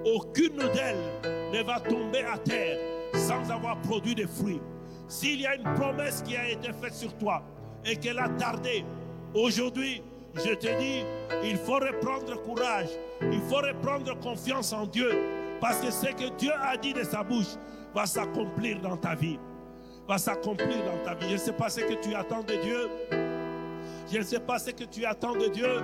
aucune 0.06 0.58
d'elles 0.58 1.52
ne 1.54 1.64
va 1.64 1.80
tomber 1.80 2.24
à 2.24 2.38
terre 2.38 2.78
sans 3.16 3.50
avoir 3.52 3.82
produit 3.82 4.16
des 4.16 4.28
fruits. 4.28 4.62
S'il 5.08 5.42
y 5.42 5.48
a 5.48 5.56
une 5.56 5.74
promesse 5.76 6.22
qui 6.22 6.38
a 6.38 6.48
été 6.48 6.72
faite 6.72 6.94
sur 6.94 7.14
toi 7.18 7.42
et 7.84 7.96
qu'elle 7.96 8.20
a 8.20 8.30
tardé, 8.30 8.86
Aujourd'hui, 9.34 10.02
je 10.36 10.54
te 10.54 10.80
dis, 10.80 11.04
il 11.44 11.58
faut 11.58 11.80
reprendre 11.80 12.42
courage, 12.44 12.90
il 13.22 13.42
faut 13.42 13.58
reprendre 13.58 14.18
confiance 14.20 14.74
en 14.74 14.86
Dieu, 14.86 15.12
parce 15.60 15.78
que 15.78 15.92
ce 15.92 16.08
que 16.08 16.30
Dieu 16.38 16.52
a 16.62 16.78
dit 16.78 16.94
de 16.94 17.04
sa 17.04 17.24
bouche 17.24 17.58
va 17.94 18.06
s'accomplir 18.06 18.80
dans 18.80 18.98
ta 18.98 19.16
vie. 19.16 19.40
Va 20.08 20.18
s'accomplir 20.18 20.84
dans 20.86 21.04
ta 21.04 21.14
vie. 21.16 21.28
Je 21.30 21.34
ne 21.34 21.38
sais 21.38 21.54
pas 21.54 21.70
ce 21.70 21.82
que 21.82 21.94
tu 21.94 22.16
attends 22.16 22.44
de 22.44 22.56
Dieu. 22.56 22.90
Je 24.12 24.18
ne 24.18 24.24
sais 24.24 24.40
pas 24.40 24.58
ce 24.58 24.72
que 24.72 24.84
tu 24.86 25.06
attends 25.06 25.36
de 25.36 25.48
Dieu. 25.48 25.82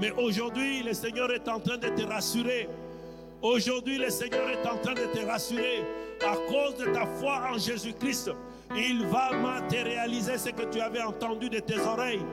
Mais 0.00 0.10
aujourd'hui, 0.12 0.82
le 0.82 0.94
Seigneur 0.94 1.30
est 1.32 1.48
en 1.48 1.58
train 1.60 1.76
de 1.76 1.88
te 1.88 2.02
rassurer. 2.02 2.68
Aujourd'hui, 3.42 3.98
le 3.98 4.10
Seigneur 4.10 4.48
est 4.48 4.66
en 4.66 4.78
train 4.78 4.94
de 4.94 5.06
te 5.12 5.24
rassurer 5.26 5.84
à 6.26 6.34
cause 6.50 6.76
de 6.78 6.92
ta 6.92 7.06
foi 7.06 7.42
en 7.52 7.58
Jésus-Christ. 7.58 8.30
Il 8.76 9.06
va 9.06 9.32
matérialiser 9.32 10.38
ce 10.38 10.50
que 10.50 10.64
tu 10.64 10.80
avais 10.80 11.02
entendu 11.02 11.48
de 11.48 11.58
tes 11.58 11.78
oreilles. 11.78 12.24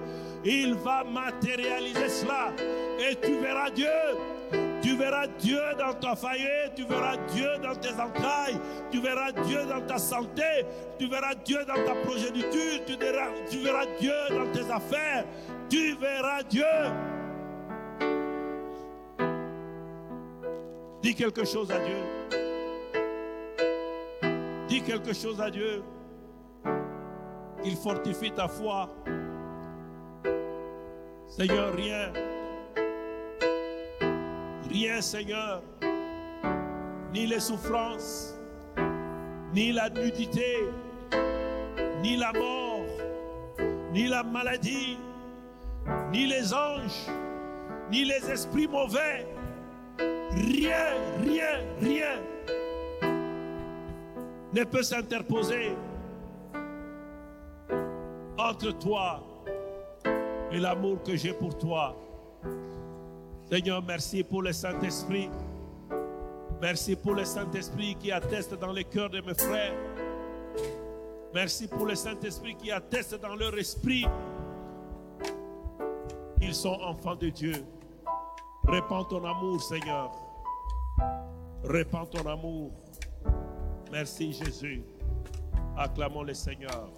Il 0.46 0.76
va 0.76 1.04
matérialiser 1.04 2.08
cela. 2.08 2.54
Et 3.00 3.16
tu 3.16 3.38
verras 3.40 3.72
Dieu. 3.72 3.88
Tu 4.82 4.96
verras 4.96 5.26
Dieu 5.40 5.60
dans 5.80 5.94
ton 5.96 6.16
foyer, 6.16 6.70
tu 6.76 6.86
verras 6.86 7.18
Dieu 7.34 7.48
dans 7.64 7.74
tes 7.76 7.94
entrailles, 7.94 8.60
tu 8.92 9.02
verras 9.02 9.32
Dieu 9.32 9.66
dans 9.66 9.82
ta 9.82 9.98
santé, 9.98 10.64
tu 11.00 11.08
verras 11.08 11.34
Dieu 11.44 11.58
dans 11.66 11.84
ta 11.84 11.96
progéniture, 12.06 12.86
tu 12.86 12.96
verras 12.96 13.86
Dieu 14.00 14.14
dans 14.30 14.52
tes 14.52 14.72
affaires, 14.72 15.26
tu 15.70 15.96
verras 15.96 16.44
Dieu. 16.44 16.64
Dis 21.02 21.16
quelque 21.16 21.46
chose 21.46 21.72
à 21.72 21.80
Dieu. 21.80 22.04
Dis 24.68 24.84
quelque 24.84 25.14
chose 25.14 25.42
à 25.42 25.50
Dieu. 25.50 25.84
Il 27.64 27.76
fortifie 27.76 28.32
ta 28.32 28.48
foi. 28.48 28.88
Seigneur, 31.28 31.74
rien, 31.74 32.14
rien, 34.70 35.02
Seigneur, 35.02 35.62
ni 37.14 37.28
les 37.28 37.40
souffrances, 37.40 38.36
ni 39.54 39.72
la 39.72 39.90
nudité, 39.90 40.70
ni 42.02 42.16
la 42.18 42.32
mort, 42.34 42.86
ni 43.92 44.08
la 44.08 44.24
maladie, 44.24 44.98
ni 46.12 46.26
les 46.28 46.54
anges, 46.54 47.10
ni 47.92 48.06
les 48.06 48.30
esprits 48.30 48.68
mauvais, 48.68 49.28
rien, 49.98 50.94
rien, 51.24 51.60
rien 51.82 52.20
ne 54.54 54.64
peut 54.64 54.84
s'interposer 54.84 55.76
entre 58.38 58.72
toi 58.80 59.22
et 60.56 60.60
l'amour 60.60 61.04
que 61.04 61.18
j'ai 61.18 61.34
pour 61.34 61.58
toi. 61.58 61.94
Seigneur, 63.50 63.84
merci 63.84 64.24
pour 64.24 64.42
le 64.42 64.54
Saint-Esprit. 64.54 65.30
Merci 66.62 66.96
pour 66.96 67.14
le 67.14 67.26
Saint-Esprit 67.26 67.96
qui 67.96 68.10
atteste 68.10 68.58
dans 68.58 68.72
les 68.72 68.86
cœurs 68.86 69.10
de 69.10 69.20
mes 69.20 69.34
frères. 69.34 69.74
Merci 71.34 71.68
pour 71.68 71.86
le 71.86 71.96
Saint-Esprit 71.96 72.56
qui 72.56 72.72
atteste 72.72 73.20
dans 73.20 73.36
leur 73.36 73.58
esprit 73.58 74.06
qu'ils 76.40 76.56
sont 76.56 76.80
enfants 76.82 77.16
de 77.16 77.28
Dieu. 77.28 77.66
Répands 78.66 79.04
ton 79.04 79.26
amour, 79.26 79.62
Seigneur. 79.62 80.10
Répands 81.66 82.06
ton 82.06 82.26
amour. 82.30 82.72
Merci, 83.92 84.32
Jésus. 84.32 84.84
Acclamons 85.78 86.24
le 86.24 86.34
Seigneur. 86.34 86.90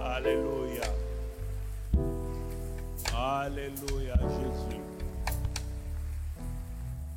Alléluia. 0.00 0.82
Alléluia, 3.14 4.16
Jésus. 4.16 4.80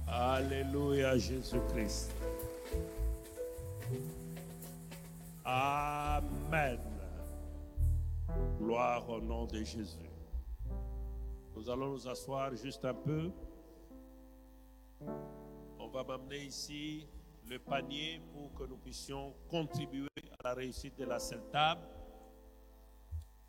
Alléluia, 0.08 1.18
Jésus-Christ. 1.18 2.12
Amen. 5.46 6.80
Gloire 8.60 9.10
au 9.10 9.22
nom 9.22 9.46
de 9.46 9.64
Jésus. 9.64 10.10
Nous 11.56 11.70
allons 11.70 11.92
nous 11.92 12.08
asseoir 12.08 12.54
juste 12.56 12.84
un 12.84 12.94
peu. 12.94 13.32
On 15.80 15.88
va 15.88 16.04
m'amener 16.04 16.44
ici 16.46 17.08
le 17.50 17.58
panier 17.60 18.20
pour 18.34 18.54
que 18.54 18.68
nous 18.68 18.78
puissions 18.78 19.34
contribuer 19.50 20.10
à 20.40 20.50
la 20.50 20.54
réussite 20.56 20.98
de 20.98 21.06
la 21.06 21.20
seule 21.20 21.44
table. 21.52 21.82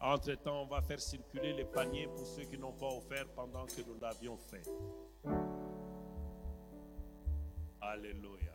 Entre-temps, 0.00 0.62
on 0.62 0.66
va 0.66 0.82
faire 0.82 1.00
circuler 1.00 1.54
les 1.54 1.64
paniers 1.64 2.06
pour 2.08 2.26
ceux 2.26 2.44
qui 2.44 2.58
n'ont 2.58 2.72
pas 2.72 2.88
offert 2.88 3.26
pendant 3.34 3.64
que 3.64 3.80
nous 3.86 3.98
l'avions 4.00 4.36
fait. 4.36 4.62
Alléluia. 7.80 8.52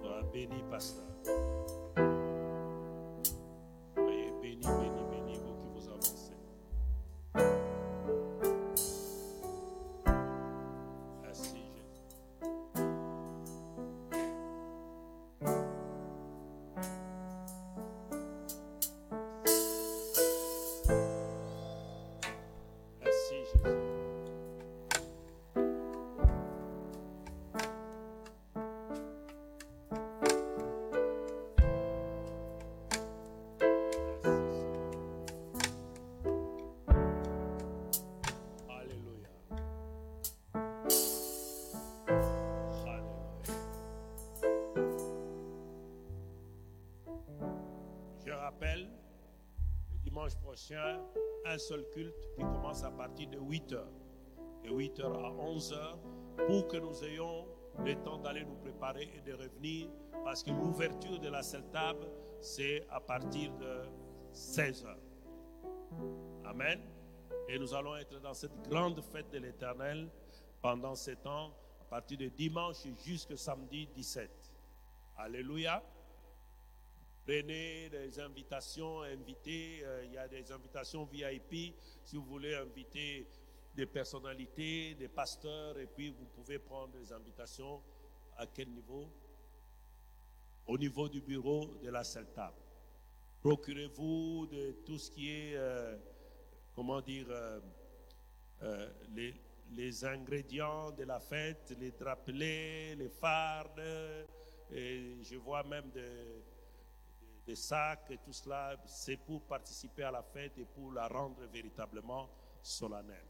Sois 0.00 0.22
béni, 0.32 0.62
pasteur. 0.70 1.06
Rappelle, 48.52 48.88
le 49.92 49.98
dimanche 49.98 50.34
prochain, 50.36 51.00
un 51.46 51.58
seul 51.58 51.84
culte 51.90 52.28
qui 52.34 52.42
commence 52.42 52.82
à 52.84 52.90
partir 52.90 53.28
de 53.30 53.38
8 53.38 53.72
heures. 53.72 53.92
De 54.64 54.70
8 54.70 55.00
heures 55.00 55.24
à 55.24 55.32
11 55.32 55.72
heures, 55.72 55.98
pour 56.46 56.68
que 56.68 56.76
nous 56.76 57.04
ayons 57.04 57.46
le 57.84 57.94
temps 58.02 58.18
d'aller 58.18 58.44
nous 58.44 58.56
préparer 58.56 59.10
et 59.16 59.20
de 59.22 59.32
revenir, 59.34 59.88
parce 60.24 60.42
que 60.42 60.50
l'ouverture 60.50 61.18
de 61.18 61.28
la 61.28 61.42
seule 61.42 61.64
table, 61.70 62.06
c'est 62.40 62.86
à 62.90 63.00
partir 63.00 63.52
de 63.54 63.82
16 64.32 64.84
heures. 64.84 64.98
Amen. 66.44 66.80
Et 67.48 67.58
nous 67.58 67.74
allons 67.74 67.96
être 67.96 68.20
dans 68.20 68.34
cette 68.34 68.68
grande 68.68 69.00
fête 69.00 69.30
de 69.30 69.38
l'Éternel 69.38 70.08
pendant 70.60 70.94
ces 70.94 71.16
temps, 71.16 71.50
à 71.80 71.84
partir 71.84 72.18
de 72.18 72.26
dimanche 72.26 72.86
jusqu'au 73.04 73.36
samedi 73.36 73.88
17. 73.94 74.30
Alléluia. 75.16 75.82
Prenez 77.24 77.88
des 77.88 78.18
invitations, 78.18 79.02
invitez. 79.02 79.80
euh, 79.84 80.04
il 80.06 80.12
y 80.12 80.18
a 80.18 80.26
des 80.26 80.50
invitations 80.50 81.04
VIP. 81.04 81.72
Si 82.02 82.16
vous 82.16 82.24
voulez 82.24 82.54
inviter 82.56 83.28
des 83.76 83.86
personnalités, 83.86 84.94
des 84.96 85.06
pasteurs, 85.06 85.78
et 85.78 85.86
puis 85.86 86.10
vous 86.10 86.24
pouvez 86.34 86.58
prendre 86.58 86.92
des 86.98 87.12
invitations. 87.12 87.80
À 88.36 88.46
quel 88.46 88.70
niveau? 88.70 89.08
Au 90.66 90.76
niveau 90.76 91.08
du 91.08 91.20
bureau 91.20 91.76
de 91.80 91.90
la 91.90 92.02
table. 92.02 92.56
Procurez-vous 93.40 94.48
de 94.50 94.72
tout 94.84 94.98
ce 94.98 95.10
qui 95.10 95.30
est, 95.30 95.54
euh, 95.54 95.96
comment 96.74 97.00
dire, 97.00 97.26
euh, 97.30 97.60
les, 99.14 99.34
les 99.70 100.04
ingrédients 100.04 100.90
de 100.90 101.04
la 101.04 101.20
fête, 101.20 101.76
les 101.78 101.92
drapelets, 101.92 102.96
les 102.96 103.10
fardes. 103.10 103.80
Et 104.72 105.22
je 105.22 105.36
vois 105.36 105.62
même 105.62 105.90
des, 105.90 106.42
des 107.46 107.56
sacs 107.56 108.10
et 108.10 108.18
tout 108.18 108.32
cela. 108.32 108.76
C'est 108.86 109.16
pour 109.16 109.42
participer 109.42 110.04
à 110.04 110.10
la 110.10 110.22
fête 110.22 110.56
et 110.58 110.64
pour 110.64 110.92
la 110.92 111.08
rendre 111.08 111.42
véritablement 111.52 112.28
solennelle. 112.62 113.26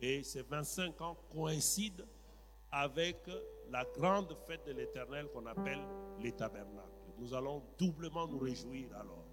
Et 0.00 0.22
ces 0.22 0.42
25 0.42 1.00
ans 1.02 1.16
coïncident 1.30 2.04
avec 2.72 3.28
la 3.70 3.84
grande 3.84 4.34
fête 4.46 4.66
de 4.66 4.72
l'Éternel 4.72 5.28
qu'on 5.28 5.46
appelle 5.46 5.80
les 6.20 6.32
tabernacles. 6.32 6.88
Nous 7.18 7.34
allons 7.34 7.62
doublement 7.78 8.26
nous 8.26 8.38
réjouir 8.38 8.88
alors. 8.96 9.24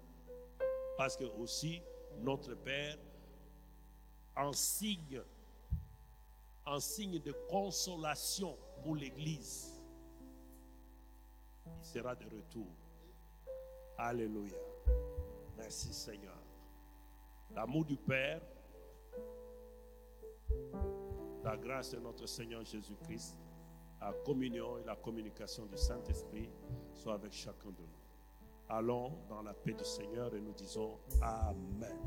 Parce 0.96 1.16
que 1.16 1.24
aussi, 1.24 1.80
notre 2.18 2.54
Père, 2.54 2.98
en 4.36 4.52
signe, 4.52 5.22
en 6.66 6.80
signe 6.80 7.18
de 7.20 7.32
consolation 7.48 8.58
pour 8.82 8.96
l'Église, 8.96 9.80
il 11.66 11.86
sera 11.86 12.14
de 12.14 12.24
retour. 12.24 12.66
Alléluia. 13.98 14.56
Merci 15.56 15.92
Seigneur. 15.92 16.38
L'amour 17.50 17.84
du 17.84 17.96
Père, 17.96 18.40
la 21.42 21.56
grâce 21.56 21.90
de 21.90 21.98
notre 21.98 22.26
Seigneur 22.26 22.64
Jésus-Christ, 22.64 23.36
la 24.00 24.12
communion 24.24 24.78
et 24.78 24.84
la 24.84 24.94
communication 24.94 25.66
du 25.66 25.76
Saint-Esprit 25.76 26.48
soient 26.92 27.14
avec 27.14 27.32
chacun 27.32 27.70
de 27.70 27.82
nous. 27.82 27.98
Allons 28.68 29.18
dans 29.28 29.42
la 29.42 29.52
paix 29.52 29.72
du 29.72 29.84
Seigneur 29.84 30.32
et 30.32 30.40
nous 30.40 30.52
disons 30.52 30.98
Amen. 31.20 31.98